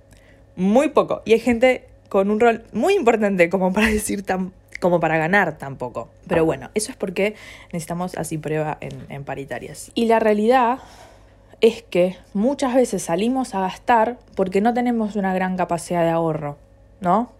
muy 0.56 0.88
poco. 0.88 1.22
Y 1.24 1.34
hay 1.34 1.40
gente 1.40 1.84
con 2.08 2.30
un 2.30 2.40
rol 2.40 2.64
muy 2.72 2.94
importante 2.94 3.48
como 3.48 3.72
para 3.74 3.86
decir 3.86 4.24
tan 4.24 4.52
como 4.80 5.00
para 5.00 5.18
ganar 5.18 5.58
tampoco. 5.58 6.08
Pero 6.26 6.44
bueno, 6.44 6.70
eso 6.74 6.90
es 6.90 6.96
porque 6.96 7.34
necesitamos 7.72 8.16
así 8.16 8.38
prueba 8.38 8.78
en, 8.80 9.06
en 9.08 9.24
paritarias. 9.24 9.90
Y 9.94 10.06
la 10.06 10.20
realidad 10.20 10.78
es 11.60 11.82
que 11.82 12.16
muchas 12.32 12.74
veces 12.74 13.02
salimos 13.02 13.54
a 13.54 13.60
gastar 13.60 14.18
porque 14.36 14.60
no 14.60 14.74
tenemos 14.74 15.16
una 15.16 15.34
gran 15.34 15.56
capacidad 15.56 16.04
de 16.04 16.10
ahorro, 16.10 16.56
¿no? 17.00 17.32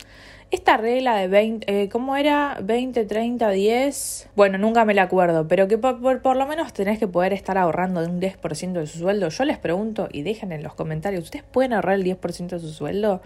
Esta 0.51 0.79
regla 0.79 1.15
de 1.17 1.29
20, 1.29 1.83
eh, 1.83 1.89
¿cómo 1.91 2.17
era? 2.17 2.59
20, 2.63 3.05
30, 3.05 3.51
10. 3.51 4.31
Bueno, 4.35 4.57
nunca 4.57 4.87
me 4.87 4.95
la 4.95 5.03
acuerdo, 5.03 5.47
pero 5.47 5.69
que 5.69 5.77
por, 5.77 6.23
por, 6.23 6.37
lo 6.37 6.47
menos 6.47 6.73
tenés 6.73 6.99
que 6.99 7.07
poder 7.07 7.35
estar 7.35 7.59
ahorrando 7.59 8.01
de 8.01 8.07
un 8.07 8.19
10% 8.19 8.73
de 8.73 8.87
su 8.87 8.99
sueldo. 8.99 9.29
Yo 9.29 9.45
les 9.45 9.59
pregunto 9.59 10.09
y 10.11 10.23
dejen 10.23 10.53
en 10.53 10.63
los 10.63 10.73
comentarios, 10.73 11.25
¿ustedes 11.25 11.45
pueden 11.45 11.75
ahorrar 11.75 11.97
el 11.97 12.05
10% 12.05 12.49
de 12.49 12.61
su 12.61 12.71
sueldo? 12.71 13.21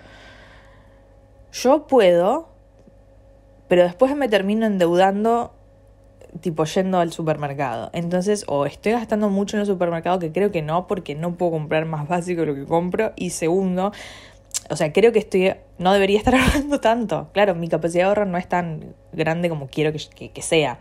Yo 1.52 1.87
puedo, 1.87 2.49
pero 3.69 3.85
después 3.85 4.17
me 4.17 4.29
termino 4.29 4.67
endeudando 4.67 5.55
tipo 6.41 6.64
yendo 6.64 6.99
al 6.99 7.12
supermercado. 7.12 7.91
Entonces, 7.93 8.45
o 8.49 8.67
estoy 8.67 8.93
gastando 8.93 9.29
mucho 9.29 9.57
en 9.57 9.61
el 9.61 9.67
supermercado, 9.67 10.19
que 10.19 10.33
creo 10.33 10.50
que 10.50 10.62
no, 10.62 10.87
porque 10.87 11.14
no 11.14 11.37
puedo 11.37 11.52
comprar 11.52 11.85
más 11.85 12.09
básico 12.09 12.41
de 12.41 12.47
lo 12.49 12.55
que 12.55 12.64
compro. 12.64 13.12
Y 13.17 13.31
segundo, 13.31 13.93
o 14.71 14.76
sea, 14.76 14.92
creo 14.92 15.12
que 15.12 15.19
estoy, 15.19 15.54
no 15.78 15.92
debería 15.92 16.19
estar 16.19 16.35
ahorrando 16.37 16.81
tanto. 16.81 17.31
Claro, 17.33 17.54
mi 17.54 17.69
capacidad 17.69 18.04
de 18.04 18.09
ahorro 18.09 18.26
no 18.26 18.38
es 18.38 18.49
tan 18.49 18.95
grande 19.12 19.49
como 19.49 19.69
quiero 19.69 19.92
que, 19.92 20.31
que, 20.31 20.42
sea. 20.42 20.78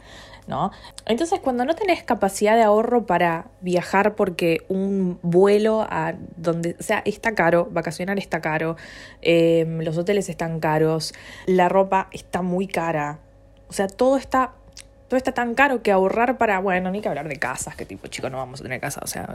¿No? 0.47 0.71
Entonces, 1.05 1.39
cuando 1.39 1.65
no 1.65 1.75
tenés 1.75 2.03
capacidad 2.03 2.55
de 2.55 2.63
ahorro 2.63 3.05
para 3.05 3.45
viajar 3.61 4.15
porque 4.15 4.65
un 4.69 5.19
vuelo 5.21 5.85
a 5.87 6.15
donde, 6.35 6.75
o 6.79 6.83
sea, 6.83 7.03
está 7.05 7.35
caro, 7.35 7.69
vacacionar 7.71 8.17
está 8.17 8.41
caro, 8.41 8.75
eh, 9.21 9.65
los 9.81 9.97
hoteles 9.97 10.29
están 10.29 10.59
caros, 10.59 11.13
la 11.45 11.69
ropa 11.69 12.09
está 12.11 12.41
muy 12.41 12.67
cara, 12.67 13.19
o 13.69 13.73
sea, 13.73 13.87
todo 13.87 14.17
está 14.17 14.55
todo 15.11 15.17
está 15.17 15.33
tan 15.33 15.55
caro 15.55 15.83
que 15.83 15.91
ahorrar 15.91 16.37
para, 16.37 16.59
bueno, 16.59 16.89
ni 16.89 17.01
que 17.01 17.09
hablar 17.09 17.27
de 17.27 17.35
casas, 17.35 17.75
que 17.75 17.85
tipo, 17.85 18.07
chicos, 18.07 18.31
no 18.31 18.37
vamos 18.37 18.61
a 18.61 18.63
tener 18.63 18.79
casa, 18.79 19.01
o 19.03 19.07
sea, 19.07 19.27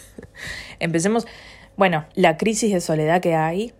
empecemos, 0.78 1.26
bueno, 1.76 2.06
la 2.14 2.36
crisis 2.36 2.72
de 2.72 2.80
soledad 2.80 3.20
que 3.20 3.34
hay, 3.34 3.72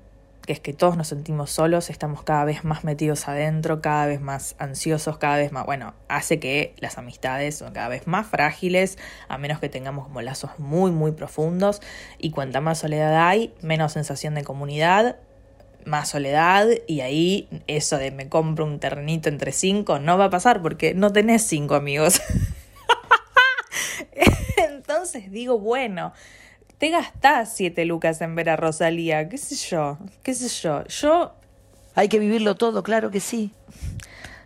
que 0.46 0.52
es 0.52 0.60
que 0.60 0.72
todos 0.72 0.96
nos 0.96 1.08
sentimos 1.08 1.50
solos, 1.50 1.90
estamos 1.90 2.22
cada 2.22 2.44
vez 2.44 2.64
más 2.64 2.84
metidos 2.84 3.28
adentro, 3.28 3.80
cada 3.80 4.06
vez 4.06 4.20
más 4.20 4.56
ansiosos, 4.58 5.18
cada 5.18 5.36
vez 5.36 5.52
más, 5.52 5.64
bueno, 5.64 5.94
hace 6.08 6.38
que 6.38 6.74
las 6.78 6.98
amistades 6.98 7.56
son 7.56 7.72
cada 7.72 7.88
vez 7.88 8.06
más 8.06 8.26
frágiles, 8.26 8.98
a 9.28 9.38
menos 9.38 9.58
que 9.58 9.68
tengamos 9.68 10.04
como 10.04 10.20
lazos 10.20 10.50
muy, 10.58 10.90
muy 10.90 11.12
profundos, 11.12 11.80
y 12.18 12.30
cuanta 12.30 12.60
más 12.60 12.78
soledad 12.78 13.28
hay, 13.28 13.54
menos 13.62 13.92
sensación 13.92 14.34
de 14.34 14.44
comunidad, 14.44 15.16
más 15.86 16.08
soledad 16.08 16.68
y 16.86 17.00
ahí 17.00 17.48
eso 17.66 17.98
de 17.98 18.10
me 18.10 18.28
compro 18.28 18.64
un 18.64 18.80
ternito 18.80 19.28
entre 19.28 19.52
cinco 19.52 19.98
no 19.98 20.16
va 20.16 20.26
a 20.26 20.30
pasar 20.30 20.62
porque 20.62 20.94
no 20.94 21.12
tenés 21.12 21.42
cinco 21.42 21.74
amigos. 21.74 22.22
Entonces 24.56 25.30
digo, 25.30 25.58
bueno, 25.58 26.14
te 26.78 26.90
gastás 26.90 27.54
siete 27.54 27.84
lucas 27.84 28.20
en 28.20 28.34
ver 28.34 28.50
a 28.50 28.56
Rosalía, 28.56 29.28
qué 29.28 29.38
sé 29.38 29.54
yo, 29.56 29.98
qué 30.22 30.34
sé 30.34 30.48
yo. 30.48 30.84
Yo, 30.86 31.32
Hay 31.94 32.08
que 32.08 32.18
vivirlo 32.18 32.56
todo, 32.56 32.82
claro 32.82 33.10
que 33.10 33.20
sí. 33.20 33.52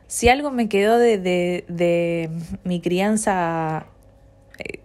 si 0.06 0.28
algo 0.28 0.50
me 0.50 0.68
quedó 0.68 0.98
de, 0.98 1.18
de, 1.18 1.64
de 1.68 2.30
mi 2.64 2.80
crianza 2.80 3.86
eh, 4.58 4.80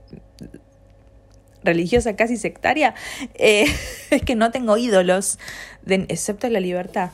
religiosa 1.63 2.15
casi 2.15 2.37
sectaria, 2.37 2.93
eh, 3.35 3.65
es 4.09 4.21
que 4.23 4.35
no 4.35 4.51
tengo 4.51 4.77
ídolos, 4.77 5.39
de- 5.83 6.05
excepto 6.09 6.47
la 6.49 6.59
libertad. 6.59 7.11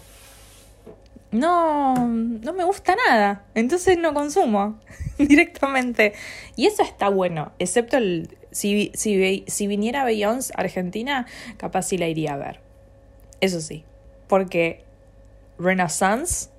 No, 1.31 1.93
no 2.07 2.53
me 2.53 2.63
gusta 2.63 2.95
nada, 3.07 3.43
entonces 3.53 3.97
no 3.99 4.13
consumo 4.15 4.79
directamente. 5.19 6.13
Y 6.55 6.65
eso 6.65 6.81
está 6.81 7.09
bueno, 7.09 7.51
excepto 7.59 7.97
el, 7.97 8.35
si, 8.51 8.91
si, 8.93 9.43
si 9.47 9.67
viniera 9.67 10.03
Beyoncé 10.03 10.53
a 10.55 10.61
Argentina, 10.61 11.27
capaz 11.57 11.83
sí 11.83 11.97
la 11.97 12.07
iría 12.07 12.33
a 12.33 12.37
ver. 12.37 12.59
Eso 13.41 13.61
sí, 13.61 13.83
porque 14.27 14.83
Renaissance, 15.57 16.49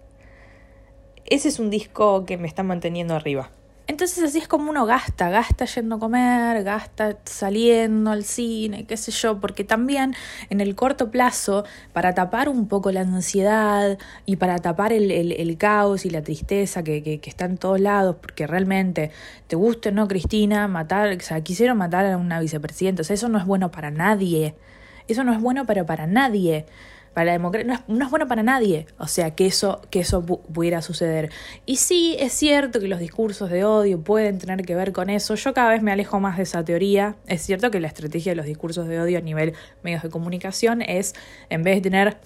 ese 1.26 1.48
es 1.48 1.58
un 1.58 1.70
disco 1.70 2.24
que 2.24 2.36
me 2.36 2.48
está 2.48 2.62
manteniendo 2.62 3.14
arriba. 3.14 3.50
Entonces 3.90 4.22
así 4.22 4.38
es 4.38 4.46
como 4.46 4.70
uno 4.70 4.86
gasta, 4.86 5.30
gasta 5.30 5.64
yendo 5.64 5.96
a 5.96 5.98
comer, 5.98 6.62
gasta 6.62 7.16
saliendo 7.24 8.12
al 8.12 8.22
cine, 8.22 8.86
qué 8.86 8.96
sé 8.96 9.10
yo, 9.10 9.40
porque 9.40 9.64
también 9.64 10.14
en 10.48 10.60
el 10.60 10.76
corto 10.76 11.10
plazo, 11.10 11.64
para 11.92 12.14
tapar 12.14 12.48
un 12.48 12.68
poco 12.68 12.92
la 12.92 13.00
ansiedad 13.00 13.98
y 14.26 14.36
para 14.36 14.58
tapar 14.60 14.92
el, 14.92 15.10
el- 15.10 15.58
caos 15.58 16.06
y 16.06 16.10
la 16.10 16.22
tristeza 16.22 16.84
que, 16.84 17.02
que, 17.02 17.18
que 17.20 17.28
está 17.30 17.46
en 17.46 17.58
todos 17.58 17.80
lados, 17.80 18.14
porque 18.20 18.46
realmente, 18.46 19.10
te 19.48 19.56
guste 19.56 19.88
o 19.88 19.92
no, 19.92 20.06
Cristina, 20.06 20.68
matar, 20.68 21.12
o 21.16 21.20
sea, 21.20 21.40
quisieron 21.42 21.76
matar 21.76 22.06
a 22.06 22.16
una 22.16 22.38
vicepresidenta, 22.38 23.02
o 23.02 23.04
sea, 23.04 23.14
eso 23.14 23.28
no 23.28 23.38
es 23.38 23.44
bueno 23.44 23.72
para 23.72 23.90
nadie, 23.90 24.54
eso 25.08 25.24
no 25.24 25.32
es 25.32 25.40
bueno 25.40 25.66
pero 25.66 25.84
para 25.84 26.06
nadie 26.06 26.64
para 27.14 27.26
la 27.26 27.32
democracia 27.32 27.66
no 27.66 27.74
es, 27.74 27.80
no 27.88 28.04
es 28.04 28.10
bueno 28.10 28.28
para 28.28 28.42
nadie, 28.42 28.86
o 28.98 29.06
sea, 29.08 29.34
que 29.34 29.46
eso, 29.46 29.80
que 29.90 30.00
eso 30.00 30.24
pu- 30.24 30.40
pudiera 30.52 30.80
suceder. 30.80 31.30
Y 31.66 31.76
sí, 31.76 32.16
es 32.20 32.32
cierto 32.32 32.78
que 32.78 32.86
los 32.86 33.00
discursos 33.00 33.50
de 33.50 33.64
odio 33.64 34.00
pueden 34.00 34.38
tener 34.38 34.64
que 34.64 34.74
ver 34.76 34.92
con 34.92 35.10
eso. 35.10 35.34
Yo 35.34 35.52
cada 35.52 35.70
vez 35.70 35.82
me 35.82 35.90
alejo 35.90 36.20
más 36.20 36.36
de 36.36 36.44
esa 36.44 36.64
teoría. 36.64 37.16
Es 37.26 37.42
cierto 37.42 37.70
que 37.70 37.80
la 37.80 37.88
estrategia 37.88 38.32
de 38.32 38.36
los 38.36 38.46
discursos 38.46 38.86
de 38.86 39.00
odio 39.00 39.18
a 39.18 39.22
nivel 39.22 39.54
medios 39.82 40.02
de 40.02 40.10
comunicación 40.10 40.82
es, 40.82 41.14
en 41.48 41.62
vez 41.64 41.76
de 41.76 41.80
tener 41.80 42.16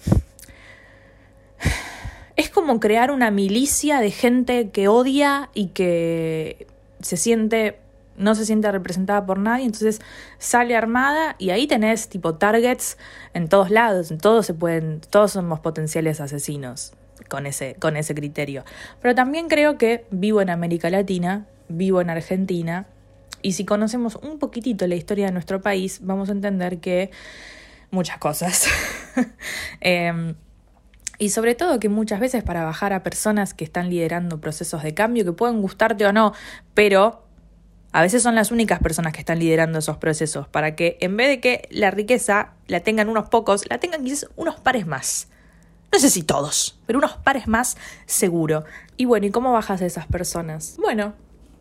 es 2.35 2.49
como 2.49 2.79
crear 2.79 3.11
una 3.11 3.31
milicia 3.31 3.99
de 3.99 4.11
gente 4.11 4.69
que 4.69 4.87
odia 4.87 5.49
y 5.53 5.67
que 5.67 6.67
se 7.01 7.17
siente 7.17 7.79
no 8.17 8.35
se 8.35 8.45
siente 8.45 8.71
representada 8.71 9.25
por 9.25 9.39
nadie, 9.39 9.65
entonces 9.65 10.01
sale 10.37 10.75
armada 10.75 11.35
y 11.37 11.49
ahí 11.49 11.67
tenés 11.67 12.09
tipo 12.09 12.35
targets 12.35 12.97
en 13.33 13.47
todos 13.49 13.69
lados, 13.69 14.13
todos 14.21 14.45
se 14.45 14.53
pueden, 14.53 15.01
todos 15.09 15.31
somos 15.31 15.59
potenciales 15.59 16.21
asesinos 16.21 16.93
con 17.29 17.45
ese 17.45 17.75
con 17.79 17.97
ese 17.97 18.13
criterio. 18.15 18.63
Pero 19.01 19.15
también 19.15 19.47
creo 19.47 19.77
que 19.77 20.05
vivo 20.11 20.41
en 20.41 20.49
América 20.49 20.89
Latina, 20.89 21.47
vivo 21.67 22.01
en 22.01 22.09
Argentina 22.09 22.87
y 23.41 23.53
si 23.53 23.65
conocemos 23.65 24.15
un 24.15 24.39
poquitito 24.39 24.87
la 24.87 24.95
historia 24.95 25.27
de 25.27 25.31
nuestro 25.31 25.61
país, 25.61 25.99
vamos 26.01 26.29
a 26.29 26.31
entender 26.31 26.79
que 26.79 27.11
muchas 27.91 28.17
cosas 28.17 28.67
Em, 29.81 30.35
y 31.17 31.29
sobre 31.29 31.55
todo 31.55 31.79
que 31.79 31.89
muchas 31.89 32.19
veces 32.19 32.43
para 32.43 32.63
bajar 32.63 32.93
a 32.93 33.03
personas 33.03 33.53
que 33.53 33.63
están 33.63 33.89
liderando 33.89 34.41
procesos 34.41 34.83
de 34.83 34.93
cambio, 34.93 35.23
que 35.23 35.31
pueden 35.31 35.61
gustarte 35.61 36.05
o 36.05 36.11
no, 36.11 36.33
pero 36.73 37.24
a 37.95 38.01
veces 38.01 38.21
son 38.21 38.35
las 38.35 38.51
únicas 38.51 38.79
personas 38.79 39.13
que 39.13 39.19
están 39.19 39.39
liderando 39.39 39.79
esos 39.79 39.95
procesos, 39.95 40.49
para 40.49 40.75
que 40.75 40.97
en 40.99 41.15
vez 41.15 41.29
de 41.29 41.39
que 41.39 41.69
la 41.71 41.91
riqueza 41.91 42.49
la 42.67 42.81
tengan 42.81 43.07
unos 43.07 43.29
pocos, 43.29 43.69
la 43.69 43.77
tengan 43.77 44.03
quizás 44.03 44.27
unos 44.35 44.59
pares 44.59 44.85
más. 44.85 45.29
no 45.93 45.99
sé 45.99 46.09
si 46.09 46.21
todos, 46.21 46.77
pero 46.85 46.99
unos 46.99 47.13
pares 47.13 47.47
más 47.47 47.77
seguro. 48.05 48.65
Y 48.97 49.05
bueno, 49.05 49.27
¿y 49.27 49.31
cómo 49.31 49.53
bajas 49.53 49.81
a 49.81 49.85
esas 49.85 50.07
personas? 50.07 50.75
Bueno, 50.77 51.13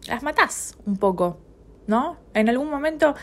las 0.09 0.25
matás 0.25 0.77
un 0.87 0.97
poco, 0.97 1.39
¿no? 1.87 2.17
En 2.35 2.49
algún 2.49 2.69
momento 2.69 3.15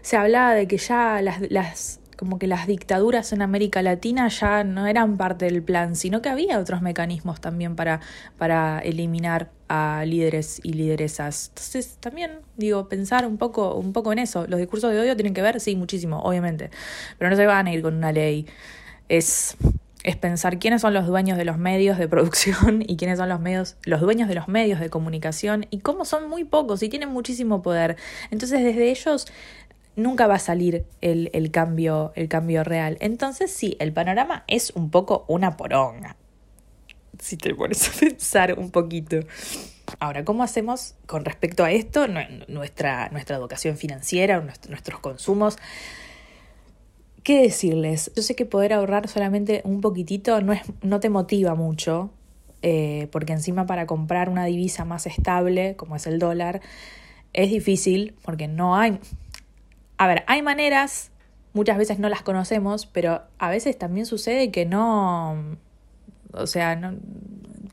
se 0.00 0.16
hablaba 0.16 0.54
de 0.54 0.66
que 0.66 0.78
ya 0.78 1.20
las, 1.20 1.42
las 1.50 2.00
como 2.16 2.38
que 2.38 2.46
las 2.46 2.66
dictaduras 2.66 3.32
en 3.32 3.42
América 3.42 3.82
Latina 3.82 4.28
ya 4.28 4.64
no 4.64 4.86
eran 4.86 5.16
parte 5.16 5.46
del 5.46 5.62
plan, 5.62 5.96
sino 5.96 6.22
que 6.22 6.28
había 6.28 6.58
otros 6.58 6.82
mecanismos 6.82 7.40
también 7.40 7.76
para, 7.76 8.00
para 8.38 8.80
eliminar 8.80 9.50
a 9.68 10.04
líderes 10.06 10.60
y 10.62 10.74
lideresas. 10.74 11.48
Entonces, 11.48 11.96
también, 12.00 12.40
digo, 12.56 12.88
pensar 12.88 13.26
un 13.26 13.38
poco, 13.38 13.74
un 13.74 13.92
poco 13.92 14.12
en 14.12 14.18
eso. 14.18 14.46
Los 14.46 14.58
discursos 14.58 14.92
de 14.92 15.00
odio 15.00 15.16
tienen 15.16 15.34
que 15.34 15.42
ver, 15.42 15.60
sí, 15.60 15.76
muchísimo, 15.76 16.20
obviamente, 16.20 16.70
pero 17.18 17.30
no 17.30 17.36
se 17.36 17.46
van 17.46 17.66
a 17.66 17.72
ir 17.72 17.82
con 17.82 17.94
una 17.94 18.12
ley. 18.12 18.46
Es 19.08 19.56
es 20.04 20.16
pensar 20.16 20.58
quiénes 20.58 20.82
son 20.82 20.92
los 20.92 21.06
dueños 21.06 21.38
de 21.38 21.46
los 21.46 21.56
medios 21.58 21.98
de 21.98 22.06
producción 22.08 22.84
y 22.86 22.96
quiénes 22.96 23.18
son 23.18 23.30
los 23.30 23.40
medios, 23.40 23.76
los 23.84 24.00
dueños 24.02 24.28
de 24.28 24.34
los 24.34 24.48
medios 24.48 24.78
de 24.78 24.90
comunicación 24.90 25.66
y 25.70 25.78
cómo 25.78 26.04
son 26.04 26.28
muy 26.28 26.44
pocos 26.44 26.82
y 26.82 26.88
tienen 26.90 27.08
muchísimo 27.08 27.62
poder. 27.62 27.96
Entonces, 28.30 28.62
desde 28.62 28.90
ellos 28.90 29.26
nunca 29.96 30.26
va 30.26 30.34
a 30.34 30.38
salir 30.38 30.84
el, 31.00 31.30
el, 31.32 31.50
cambio, 31.50 32.12
el 32.16 32.28
cambio 32.28 32.64
real. 32.64 32.96
Entonces, 33.00 33.50
sí, 33.50 33.76
el 33.80 33.92
panorama 33.92 34.44
es 34.46 34.70
un 34.70 34.90
poco 34.90 35.24
una 35.28 35.56
poronga. 35.56 36.16
Si 37.18 37.36
te 37.36 37.54
pones 37.54 37.88
a 37.88 37.92
pensar 38.00 38.58
un 38.58 38.70
poquito. 38.70 39.20
Ahora, 40.00 40.24
¿cómo 40.24 40.42
hacemos 40.42 40.94
con 41.06 41.24
respecto 41.24 41.64
a 41.64 41.70
esto? 41.70 42.06
Nuestra, 42.48 43.08
nuestra 43.10 43.36
educación 43.36 43.76
financiera, 43.76 44.40
nuestros 44.40 45.00
consumos. 45.00 45.58
¿Qué 47.22 47.40
decirles? 47.40 48.10
Yo 48.14 48.22
sé 48.22 48.34
que 48.34 48.44
poder 48.44 48.72
ahorrar 48.72 49.08
solamente 49.08 49.62
un 49.64 49.80
poquitito 49.80 50.40
no, 50.42 50.52
es, 50.52 50.60
no 50.82 51.00
te 51.00 51.08
motiva 51.08 51.54
mucho, 51.54 52.10
eh, 52.60 53.08
porque 53.12 53.32
encima 53.32 53.66
para 53.66 53.86
comprar 53.86 54.28
una 54.28 54.44
divisa 54.44 54.84
más 54.84 55.06
estable, 55.06 55.74
como 55.76 55.96
es 55.96 56.06
el 56.06 56.18
dólar, 56.18 56.60
es 57.32 57.50
difícil, 57.50 58.14
porque 58.22 58.46
no 58.46 58.76
hay, 58.76 58.98
a 59.96 60.06
ver, 60.06 60.24
hay 60.26 60.42
maneras, 60.42 61.10
muchas 61.52 61.78
veces 61.78 61.98
no 61.98 62.08
las 62.08 62.22
conocemos, 62.22 62.86
pero 62.86 63.22
a 63.38 63.50
veces 63.50 63.78
también 63.78 64.06
sucede 64.06 64.50
que 64.50 64.66
no, 64.66 65.56
o 66.32 66.46
sea, 66.46 66.76
no, 66.76 66.94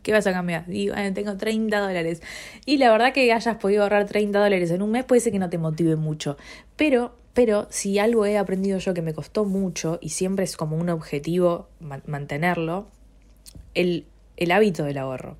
¿qué 0.04 0.14
vas 0.14 0.28
a 0.28 0.32
cambiar? 0.32 0.66
Digo, 0.68 0.96
tengo 1.14 1.38
30 1.38 1.80
dólares. 1.80 2.22
Y 2.66 2.78
la 2.78 2.92
verdad 2.92 3.14
que 3.14 3.32
hayas 3.32 3.58
podido 3.58 3.84
ahorrar 3.84 4.06
30 4.06 4.40
dólares 4.40 4.72
en 4.72 4.82
un 4.82 4.92
mes 4.92 5.06
puede 5.06 5.22
ser 5.22 5.32
que 5.32 5.40
no 5.40 5.50
te 5.50 5.58
motive 5.58 5.96
mucho. 5.96 6.38
Pero, 6.76 7.16
pero 7.34 7.68
si 7.70 8.00
algo 8.00 8.26
he 8.26 8.38
aprendido 8.38 8.78
yo 8.80 8.94
que 8.94 9.02
me 9.02 9.14
costó 9.14 9.46
mucho 9.46 10.00
y 10.02 10.10
siempre 10.10 10.46
es 10.46 10.58
como 10.58 10.78
un 10.78 10.90
objetivo 10.90 11.68
mantenerlo, 12.06 12.88
el, 13.74 14.06
el 14.38 14.52
hábito 14.52 14.84
del 14.84 14.98
ahorro 14.98 15.38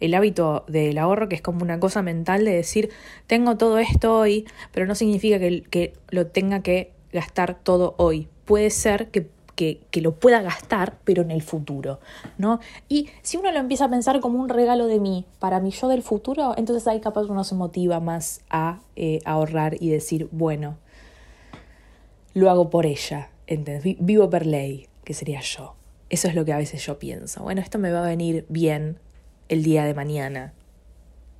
el 0.00 0.14
hábito 0.14 0.64
del 0.68 0.98
ahorro, 0.98 1.28
que 1.28 1.36
es 1.36 1.42
como 1.42 1.62
una 1.62 1.80
cosa 1.80 2.02
mental 2.02 2.44
de 2.44 2.54
decir, 2.54 2.90
tengo 3.26 3.56
todo 3.56 3.78
esto 3.78 4.18
hoy, 4.18 4.46
pero 4.72 4.86
no 4.86 4.94
significa 4.94 5.38
que, 5.38 5.62
que 5.62 5.92
lo 6.10 6.26
tenga 6.26 6.60
que 6.60 6.92
gastar 7.12 7.58
todo 7.62 7.94
hoy. 7.98 8.28
Puede 8.44 8.70
ser 8.70 9.10
que 9.10 9.28
que, 9.56 9.80
que, 9.90 10.02
lo 10.02 10.14
pueda 10.14 10.42
gastar, 10.42 10.98
pero 11.04 11.22
en 11.22 11.30
el 11.30 11.42
futuro, 11.42 11.98
¿no? 12.38 12.60
Y 12.88 13.08
si 13.22 13.38
uno 13.38 13.50
lo 13.50 13.58
empieza 13.58 13.86
a 13.86 13.90
pensar 13.90 14.20
como 14.20 14.38
un 14.38 14.50
regalo 14.50 14.86
de 14.86 15.00
mí, 15.00 15.24
para 15.38 15.60
mi 15.60 15.70
yo 15.70 15.88
del 15.88 16.02
futuro, 16.02 16.54
entonces 16.56 16.86
ahí 16.86 17.00
capaz 17.00 17.22
uno 17.22 17.42
se 17.42 17.54
motiva 17.54 17.98
más 17.98 18.42
a 18.50 18.80
eh, 18.94 19.20
ahorrar 19.24 19.76
y 19.80 19.88
decir, 19.88 20.28
bueno, 20.30 20.76
lo 22.34 22.50
hago 22.50 22.68
por 22.68 22.84
ella, 22.84 23.30
¿entendés? 23.46 23.96
Vivo 23.98 24.28
per 24.28 24.44
ley, 24.44 24.88
que 25.04 25.14
sería 25.14 25.40
yo. 25.40 25.74
Eso 26.10 26.28
es 26.28 26.34
lo 26.34 26.44
que 26.44 26.52
a 26.52 26.58
veces 26.58 26.84
yo 26.84 26.98
pienso. 26.98 27.42
Bueno, 27.42 27.62
esto 27.62 27.78
me 27.78 27.90
va 27.90 28.00
a 28.00 28.08
venir 28.08 28.44
bien 28.48 28.98
el 29.48 29.62
día 29.62 29.84
de 29.84 29.94
mañana. 29.94 30.52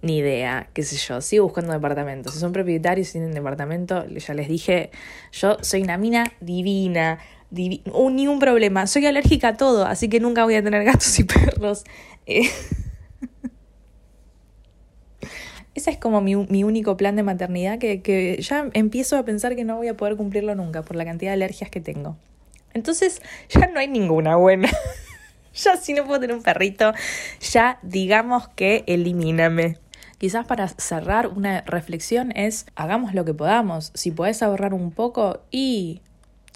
Ni 0.02 0.18
idea, 0.18 0.68
qué 0.72 0.82
sé 0.82 0.96
yo. 0.96 1.20
Sigo 1.20 1.44
buscando 1.44 1.72
departamentos. 1.72 2.34
Si 2.34 2.40
son 2.40 2.52
propietarios 2.52 3.08
y 3.10 3.12
tienen 3.12 3.32
departamento, 3.32 4.06
ya 4.06 4.34
les 4.34 4.48
dije, 4.48 4.90
yo 5.32 5.56
soy 5.62 5.82
una 5.82 5.98
mina 5.98 6.32
divina. 6.40 7.18
ni 7.50 7.82
un 8.28 8.38
problema. 8.38 8.86
Soy 8.86 9.06
alérgica 9.06 9.48
a 9.48 9.56
todo, 9.56 9.86
así 9.86 10.08
que 10.08 10.20
nunca 10.20 10.44
voy 10.44 10.54
a 10.54 10.62
tener 10.62 10.84
gatos 10.84 11.18
y 11.18 11.24
perros. 11.24 11.84
Eh, 12.26 12.42
ese 15.74 15.90
es 15.90 15.98
como 15.98 16.20
mi, 16.20 16.36
mi, 16.36 16.64
único 16.64 16.96
plan 16.96 17.16
de 17.16 17.22
maternidad 17.22 17.78
que, 17.78 18.02
que 18.02 18.40
ya 18.40 18.68
empiezo 18.74 19.16
a 19.16 19.24
pensar 19.24 19.56
que 19.56 19.64
no 19.64 19.76
voy 19.76 19.88
a 19.88 19.96
poder 19.96 20.16
cumplirlo 20.16 20.54
nunca 20.54 20.82
por 20.82 20.96
la 20.96 21.04
cantidad 21.04 21.30
de 21.30 21.34
alergias 21.34 21.70
que 21.70 21.80
tengo. 21.80 22.16
Entonces 22.74 23.22
ya 23.48 23.66
no 23.68 23.80
hay 23.80 23.88
ninguna 23.88 24.36
buena. 24.36 24.68
ya 25.56 25.76
si 25.76 25.94
no 25.94 26.04
puedo 26.04 26.20
tener 26.20 26.36
un 26.36 26.42
perrito, 26.42 26.92
ya 27.40 27.78
digamos 27.82 28.48
que 28.48 28.84
elimíname. 28.86 29.78
Quizás 30.18 30.46
para 30.46 30.68
cerrar 30.68 31.28
una 31.28 31.60
reflexión 31.62 32.32
es, 32.32 32.66
hagamos 32.74 33.12
lo 33.12 33.24
que 33.24 33.34
podamos. 33.34 33.90
Si 33.94 34.10
podés 34.10 34.42
ahorrar 34.42 34.72
un 34.72 34.90
poco 34.90 35.40
y 35.50 36.00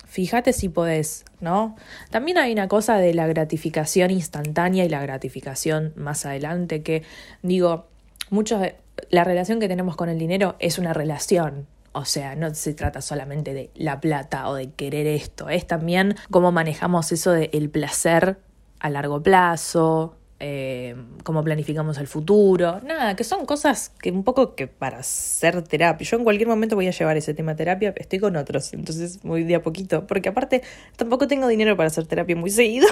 fíjate 0.06 0.52
si 0.52 0.68
podés, 0.68 1.24
¿no? 1.40 1.76
También 2.10 2.38
hay 2.38 2.52
una 2.52 2.68
cosa 2.68 2.96
de 2.96 3.12
la 3.12 3.26
gratificación 3.26 4.10
instantánea 4.10 4.84
y 4.84 4.88
la 4.88 5.02
gratificación 5.02 5.92
más 5.94 6.24
adelante 6.24 6.82
que, 6.82 7.02
digo, 7.42 7.86
muchos 8.30 8.62
la 9.08 9.24
relación 9.24 9.60
que 9.60 9.68
tenemos 9.68 9.96
con 9.96 10.08
el 10.08 10.18
dinero 10.18 10.56
es 10.58 10.78
una 10.78 10.92
relación, 10.92 11.66
o 11.92 12.04
sea, 12.04 12.34
no 12.36 12.54
se 12.54 12.74
trata 12.74 13.00
solamente 13.00 13.54
de 13.54 13.70
la 13.74 14.00
plata 14.00 14.48
o 14.48 14.54
de 14.54 14.70
querer 14.70 15.06
esto, 15.06 15.48
es 15.48 15.66
también 15.66 16.16
cómo 16.30 16.52
manejamos 16.52 17.12
eso 17.12 17.32
del 17.32 17.50
el 17.52 17.70
placer 17.70 18.38
a 18.80 18.90
largo 18.90 19.22
plazo, 19.22 20.16
eh, 20.42 20.96
cómo 21.22 21.44
planificamos 21.44 21.98
el 21.98 22.06
futuro, 22.06 22.80
nada, 22.80 23.14
que 23.14 23.24
son 23.24 23.44
cosas 23.44 23.90
que 24.00 24.10
un 24.10 24.24
poco 24.24 24.54
que 24.54 24.68
para 24.68 25.00
hacer 25.00 25.60
terapia, 25.64 26.06
yo 26.06 26.16
en 26.16 26.24
cualquier 26.24 26.48
momento 26.48 26.76
voy 26.76 26.88
a 26.88 26.92
llevar 26.92 27.18
ese 27.18 27.34
tema 27.34 27.52
de 27.52 27.58
terapia, 27.58 27.92
estoy 27.94 28.20
con 28.20 28.36
otros, 28.36 28.72
entonces 28.72 29.22
muy 29.22 29.44
de 29.44 29.56
a 29.56 29.62
poquito, 29.62 30.06
porque 30.06 30.30
aparte 30.30 30.62
tampoco 30.96 31.28
tengo 31.28 31.46
dinero 31.46 31.76
para 31.76 31.88
hacer 31.88 32.06
terapia 32.06 32.36
muy 32.36 32.48
seguido, 32.48 32.88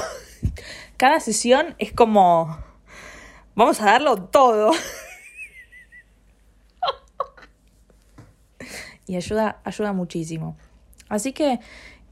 cada 0.98 1.20
sesión 1.20 1.74
es 1.78 1.90
como, 1.90 2.58
vamos 3.54 3.80
a 3.80 3.86
darlo 3.86 4.16
todo. 4.16 4.72
y 9.06 9.16
ayuda, 9.16 9.62
ayuda 9.64 9.94
muchísimo. 9.94 10.58
Así 11.08 11.32
que, 11.32 11.60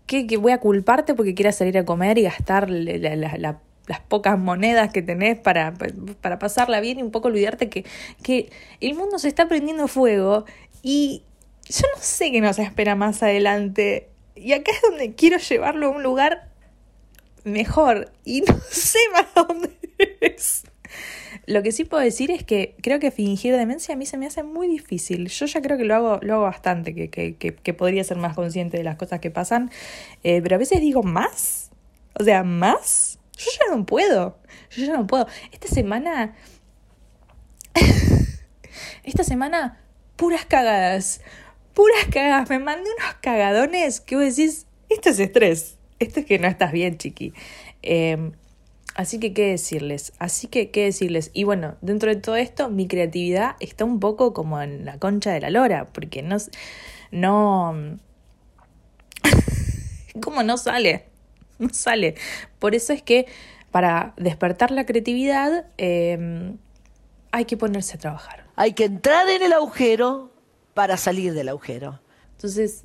que, 0.06 0.34
voy 0.38 0.52
a 0.52 0.60
culparte 0.60 1.12
porque 1.12 1.34
quieras 1.34 1.56
salir 1.56 1.76
a 1.76 1.84
comer 1.84 2.16
y 2.16 2.22
gastar 2.22 2.70
la 2.70 3.60
las 3.86 4.00
pocas 4.00 4.38
monedas 4.38 4.92
que 4.92 5.02
tenés 5.02 5.38
para, 5.38 5.74
para 6.20 6.38
pasarla 6.38 6.80
bien 6.80 6.98
y 6.98 7.02
un 7.02 7.10
poco 7.10 7.28
olvidarte 7.28 7.68
que, 7.68 7.84
que 8.22 8.50
el 8.80 8.94
mundo 8.94 9.18
se 9.18 9.28
está 9.28 9.48
prendiendo 9.48 9.88
fuego 9.88 10.44
y 10.82 11.22
yo 11.68 11.86
no 11.94 12.00
sé 12.00 12.30
qué 12.30 12.40
nos 12.40 12.58
espera 12.58 12.94
más 12.94 13.22
adelante. 13.22 14.08
Y 14.34 14.52
acá 14.52 14.70
es 14.72 14.82
donde 14.82 15.14
quiero 15.14 15.38
llevarlo 15.38 15.86
a 15.86 15.90
un 15.90 16.02
lugar 16.02 16.48
mejor 17.44 18.12
y 18.24 18.42
no 18.42 18.58
sé 18.70 18.98
más 19.12 19.26
dónde 19.34 19.70
es. 20.20 20.64
Lo 21.46 21.62
que 21.62 21.70
sí 21.70 21.84
puedo 21.84 22.02
decir 22.02 22.32
es 22.32 22.42
que 22.42 22.74
creo 22.82 22.98
que 22.98 23.12
fingir 23.12 23.56
demencia 23.56 23.94
a 23.94 23.96
mí 23.96 24.04
se 24.04 24.18
me 24.18 24.26
hace 24.26 24.42
muy 24.42 24.66
difícil. 24.66 25.28
Yo 25.28 25.46
ya 25.46 25.62
creo 25.62 25.78
que 25.78 25.84
lo 25.84 25.94
hago, 25.94 26.18
lo 26.22 26.34
hago 26.34 26.42
bastante, 26.42 26.92
que, 26.92 27.08
que, 27.08 27.36
que, 27.36 27.74
podría 27.74 28.02
ser 28.02 28.16
más 28.16 28.34
consciente 28.34 28.76
de 28.76 28.82
las 28.82 28.96
cosas 28.96 29.20
que 29.20 29.30
pasan, 29.30 29.70
eh, 30.24 30.40
pero 30.42 30.56
a 30.56 30.58
veces 30.58 30.80
digo 30.80 31.04
más. 31.04 31.70
O 32.18 32.24
sea, 32.24 32.42
más 32.42 33.15
yo 33.36 33.50
ya 33.60 33.76
no 33.76 33.86
puedo. 33.86 34.38
Yo 34.70 34.86
ya 34.86 34.94
no 34.94 35.06
puedo. 35.06 35.26
Esta 35.52 35.68
semana. 35.68 36.34
Esta 39.04 39.24
semana, 39.24 39.80
puras 40.16 40.46
cagadas. 40.46 41.20
Puras 41.74 42.06
cagadas. 42.10 42.48
Me 42.50 42.58
mandé 42.58 42.90
unos 42.98 43.14
cagadones 43.20 44.00
que 44.00 44.16
vos 44.16 44.24
decís, 44.24 44.66
esto 44.88 45.10
es 45.10 45.18
estrés. 45.18 45.78
Esto 45.98 46.20
es 46.20 46.26
que 46.26 46.38
no 46.38 46.48
estás 46.48 46.72
bien, 46.72 46.98
chiqui. 46.98 47.32
Em, 47.82 48.32
así 48.94 49.20
que, 49.20 49.32
¿qué 49.32 49.46
decirles? 49.46 50.12
Así 50.18 50.48
que, 50.48 50.70
¿qué 50.70 50.84
decirles? 50.84 51.30
Y 51.32 51.44
bueno, 51.44 51.76
dentro 51.80 52.14
de 52.14 52.20
todo 52.20 52.36
esto, 52.36 52.70
mi 52.70 52.88
creatividad 52.88 53.56
está 53.60 53.84
un 53.84 54.00
poco 54.00 54.32
como 54.32 54.60
en 54.60 54.84
la 54.84 54.98
concha 54.98 55.32
de 55.32 55.40
la 55.40 55.50
lora, 55.50 55.86
porque 55.86 56.22
no. 56.22 56.36
No. 57.10 57.98
¿Cómo 60.20 60.42
no 60.42 60.56
sale? 60.56 61.15
no 61.58 61.68
sale. 61.72 62.14
Por 62.58 62.74
eso 62.74 62.92
es 62.92 63.02
que 63.02 63.26
para 63.70 64.14
despertar 64.16 64.70
la 64.70 64.86
creatividad 64.86 65.66
em, 65.76 66.56
hay 67.32 67.44
que 67.44 67.56
ponerse 67.56 67.96
a 67.96 68.00
trabajar. 68.00 68.46
Hay 68.56 68.72
que 68.72 68.84
entrar 68.84 69.28
en 69.28 69.42
el 69.42 69.52
agujero 69.52 70.32
para 70.74 70.96
salir 70.96 71.34
del 71.34 71.48
agujero. 71.48 72.00
Entonces 72.32 72.84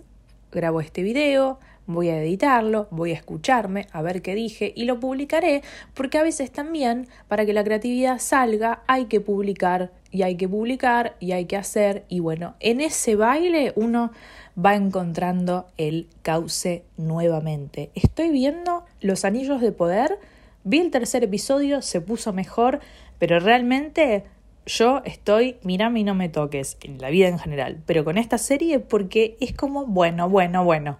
grabo 0.51 0.81
este 0.81 1.01
video, 1.01 1.59
voy 1.85 2.09
a 2.09 2.21
editarlo, 2.21 2.87
voy 2.91 3.11
a 3.11 3.15
escucharme, 3.15 3.87
a 3.91 4.01
ver 4.01 4.21
qué 4.21 4.35
dije 4.35 4.73
y 4.75 4.85
lo 4.85 4.99
publicaré, 4.99 5.61
porque 5.93 6.17
a 6.17 6.23
veces 6.23 6.51
también 6.51 7.07
para 7.27 7.45
que 7.45 7.53
la 7.53 7.63
creatividad 7.63 8.19
salga 8.19 8.83
hay 8.87 9.05
que 9.05 9.21
publicar 9.21 9.91
y 10.11 10.23
hay 10.23 10.35
que 10.35 10.47
publicar 10.47 11.15
y 11.19 11.31
hay 11.31 11.45
que 11.45 11.57
hacer 11.57 12.05
y 12.09 12.19
bueno, 12.19 12.55
en 12.59 12.81
ese 12.81 13.15
baile 13.15 13.73
uno 13.75 14.11
va 14.57 14.75
encontrando 14.75 15.67
el 15.77 16.07
cauce 16.21 16.83
nuevamente. 16.97 17.91
Estoy 17.95 18.29
viendo 18.29 18.85
los 18.99 19.25
anillos 19.25 19.61
de 19.61 19.71
poder 19.71 20.19
Vi 20.63 20.79
el 20.79 20.91
tercer 20.91 21.23
episodio, 21.23 21.81
se 21.81 22.01
puso 22.01 22.33
mejor, 22.33 22.81
pero 23.17 23.39
realmente 23.39 24.25
yo 24.67 25.01
estoy, 25.05 25.57
mirame 25.63 26.01
y 26.01 26.03
no 26.03 26.13
me 26.13 26.29
toques, 26.29 26.77
en 26.83 26.99
la 26.99 27.09
vida 27.09 27.27
en 27.27 27.39
general, 27.39 27.81
pero 27.87 28.05
con 28.05 28.19
esta 28.19 28.37
serie 28.37 28.79
porque 28.79 29.37
es 29.39 29.53
como, 29.53 29.87
bueno, 29.87 30.29
bueno, 30.29 30.63
bueno. 30.63 30.99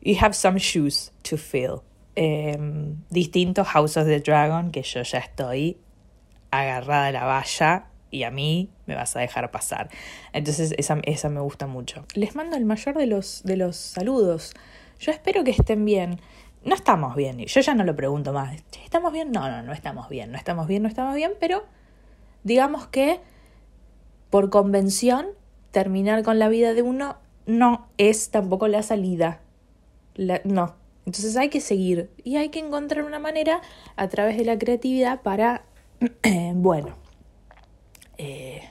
You 0.00 0.16
have 0.20 0.34
some 0.34 0.58
shoes 0.58 1.12
to 1.28 1.36
fill. 1.36 1.82
Eh, 2.16 2.58
distinto 3.10 3.64
House 3.64 3.96
of 3.96 4.06
the 4.06 4.18
Dragon, 4.18 4.72
que 4.72 4.82
yo 4.82 5.02
ya 5.02 5.18
estoy 5.18 5.76
agarrada 6.50 7.06
a 7.06 7.12
la 7.12 7.24
valla 7.24 7.86
y 8.10 8.22
a 8.22 8.30
mí 8.30 8.70
me 8.86 8.94
vas 8.94 9.16
a 9.16 9.20
dejar 9.20 9.50
pasar. 9.50 9.88
Entonces 10.32 10.74
esa, 10.78 10.98
esa 11.04 11.28
me 11.28 11.40
gusta 11.40 11.66
mucho. 11.66 12.04
Les 12.14 12.34
mando 12.34 12.56
el 12.56 12.64
mayor 12.64 12.96
de 12.96 13.06
los, 13.06 13.42
de 13.44 13.56
los 13.56 13.76
saludos. 13.76 14.54
Yo 15.00 15.12
espero 15.12 15.44
que 15.44 15.50
estén 15.50 15.84
bien. 15.84 16.20
No 16.64 16.74
estamos 16.74 17.14
bien. 17.14 17.38
Yo 17.38 17.60
ya 17.60 17.74
no 17.74 17.84
lo 17.84 17.94
pregunto 17.94 18.32
más. 18.32 18.56
¿Estamos 18.84 19.12
bien? 19.12 19.30
No, 19.30 19.48
no, 19.48 19.62
no 19.62 19.72
estamos 19.72 20.08
bien. 20.08 20.32
No 20.32 20.38
estamos 20.38 20.66
bien, 20.66 20.82
no 20.82 20.88
estamos 20.88 21.14
bien, 21.14 21.32
pero 21.38 21.64
digamos 22.42 22.86
que 22.86 23.20
por 24.30 24.50
convención 24.50 25.26
terminar 25.70 26.22
con 26.22 26.38
la 26.38 26.48
vida 26.48 26.74
de 26.74 26.82
uno 26.82 27.16
no 27.46 27.88
es 27.98 28.30
tampoco 28.30 28.68
la 28.68 28.82
salida. 28.82 29.40
La, 30.14 30.40
no. 30.44 30.74
Entonces 31.06 31.36
hay 31.36 31.48
que 31.48 31.60
seguir 31.60 32.10
y 32.22 32.36
hay 32.36 32.50
que 32.50 32.58
encontrar 32.58 33.04
una 33.04 33.18
manera 33.18 33.62
a 33.96 34.08
través 34.08 34.36
de 34.36 34.44
la 34.44 34.58
creatividad 34.58 35.22
para, 35.22 35.64
bueno, 36.54 36.94
eh, 38.18 38.62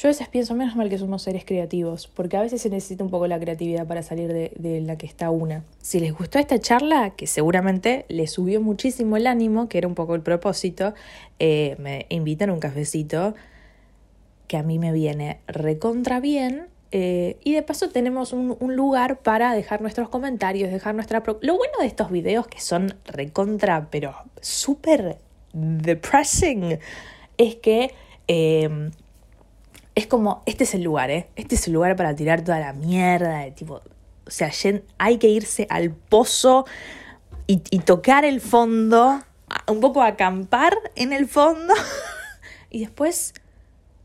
yo 0.00 0.08
a 0.08 0.12
veces 0.12 0.28
pienso, 0.28 0.54
menos 0.54 0.76
mal 0.76 0.88
que 0.88 0.96
somos 0.96 1.20
seres 1.20 1.44
creativos, 1.44 2.06
porque 2.06 2.38
a 2.38 2.40
veces 2.40 2.62
se 2.62 2.70
necesita 2.70 3.04
un 3.04 3.10
poco 3.10 3.26
la 3.26 3.38
creatividad 3.38 3.86
para 3.86 4.02
salir 4.02 4.32
de, 4.32 4.80
la 4.80 4.96
que 4.96 5.04
está 5.04 5.28
una. 5.28 5.62
Si 5.82 6.00
les 6.00 6.14
gustó 6.14 6.38
esta 6.38 6.58
charla, 6.58 7.10
que 7.10 7.26
seguramente 7.26 8.06
les 8.08 8.30
subió 8.30 8.62
muchísimo 8.62 9.18
el 9.18 9.26
ánimo, 9.26 9.68
que 9.68 9.76
era 9.76 9.86
un 9.86 9.94
poco 9.94 10.14
el 10.14 10.22
propósito, 10.22 10.94
eh, 11.38 11.76
me 11.78 12.06
invitan 12.08 12.48
a 12.48 12.54
un 12.54 12.60
cafecito, 12.60 13.34
que 14.46 14.56
a 14.56 14.62
mí 14.62 14.78
me 14.78 14.90
viene 14.92 15.40
recontra 15.46 16.18
bien. 16.18 16.68
Eh, 16.92 17.36
y 17.44 17.52
de 17.52 17.62
paso 17.62 17.90
tenemos 17.90 18.32
un, 18.32 18.56
un, 18.58 18.74
lugar 18.74 19.18
para 19.18 19.52
dejar 19.52 19.82
nuestros 19.82 20.08
comentarios, 20.08 20.72
dejar 20.72 20.94
nuestra... 20.94 21.22
Pro 21.22 21.38
Lo 21.42 21.58
bueno 21.58 21.74
de 21.78 21.86
estos 21.86 22.10
videos 22.10 22.46
que 22.46 22.60
son 22.60 22.94
recontra, 23.04 23.88
pero 23.90 24.14
súper 24.40 25.18
depressing, 25.52 26.78
es 27.40 27.56
que... 27.56 27.94
Eh, 28.28 28.90
es 29.94 30.06
como, 30.06 30.42
este 30.46 30.64
es 30.64 30.74
el 30.74 30.82
lugar, 30.82 31.10
¿eh? 31.10 31.28
Este 31.36 31.56
es 31.56 31.66
el 31.66 31.74
lugar 31.74 31.96
para 31.96 32.14
tirar 32.14 32.42
toda 32.42 32.58
la 32.60 32.72
mierda, 32.72 33.40
de 33.40 33.50
tipo, 33.50 33.82
o 34.26 34.30
sea, 34.30 34.50
hay 34.98 35.18
que 35.18 35.28
irse 35.28 35.66
al 35.68 35.90
pozo 35.90 36.64
y, 37.46 37.62
y 37.70 37.80
tocar 37.80 38.24
el 38.24 38.40
fondo, 38.40 39.20
un 39.66 39.80
poco 39.80 40.02
acampar 40.02 40.76
en 40.94 41.12
el 41.12 41.28
fondo 41.28 41.74
y 42.70 42.80
después 42.80 43.34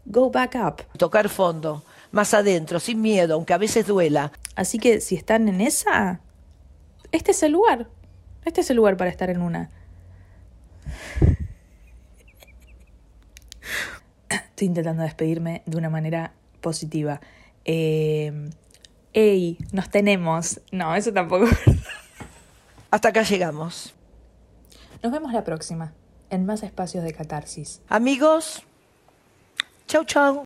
go 0.05 0.31
back 0.31 0.55
up. 0.55 0.97
Tocar 0.97 1.29
fondo, 1.29 1.83
más 2.11 2.33
adentro, 2.33 2.79
sin 2.79 3.01
miedo, 3.01 3.35
aunque 3.35 3.53
a 3.53 3.57
veces 3.57 3.85
duela. 3.85 4.31
Así 4.55 4.79
que 4.79 4.99
si 5.01 5.15
están 5.15 5.47
en 5.47 5.61
esa, 5.61 6.19
este 7.11 7.31
es 7.31 7.43
el 7.43 7.51
lugar. 7.51 7.87
Este 8.43 8.61
es 8.61 8.69
el 8.69 8.77
lugar 8.77 8.97
para 8.97 9.09
estar 9.09 9.29
en 9.29 9.41
una. 9.41 9.69
Estoy 14.49 14.67
intentando 14.67 15.03
despedirme 15.03 15.63
de 15.65 15.77
una 15.77 15.89
manera 15.89 16.33
positiva. 16.61 17.21
Eh, 17.63 18.49
¡Ey! 19.13 19.57
Nos 19.71 19.89
tenemos. 19.89 20.59
No, 20.71 20.95
eso 20.95 21.13
tampoco 21.13 21.45
es 21.45 21.65
verdad. 21.65 21.81
Hasta 22.91 23.09
acá 23.09 23.23
llegamos. 23.23 23.93
Nos 25.01 25.11
vemos 25.11 25.33
la 25.33 25.43
próxima, 25.43 25.93
en 26.29 26.45
más 26.45 26.63
espacios 26.63 27.03
de 27.03 27.13
catarsis. 27.13 27.81
Amigos, 27.89 28.63
chau 29.87 30.03
chau. 30.03 30.43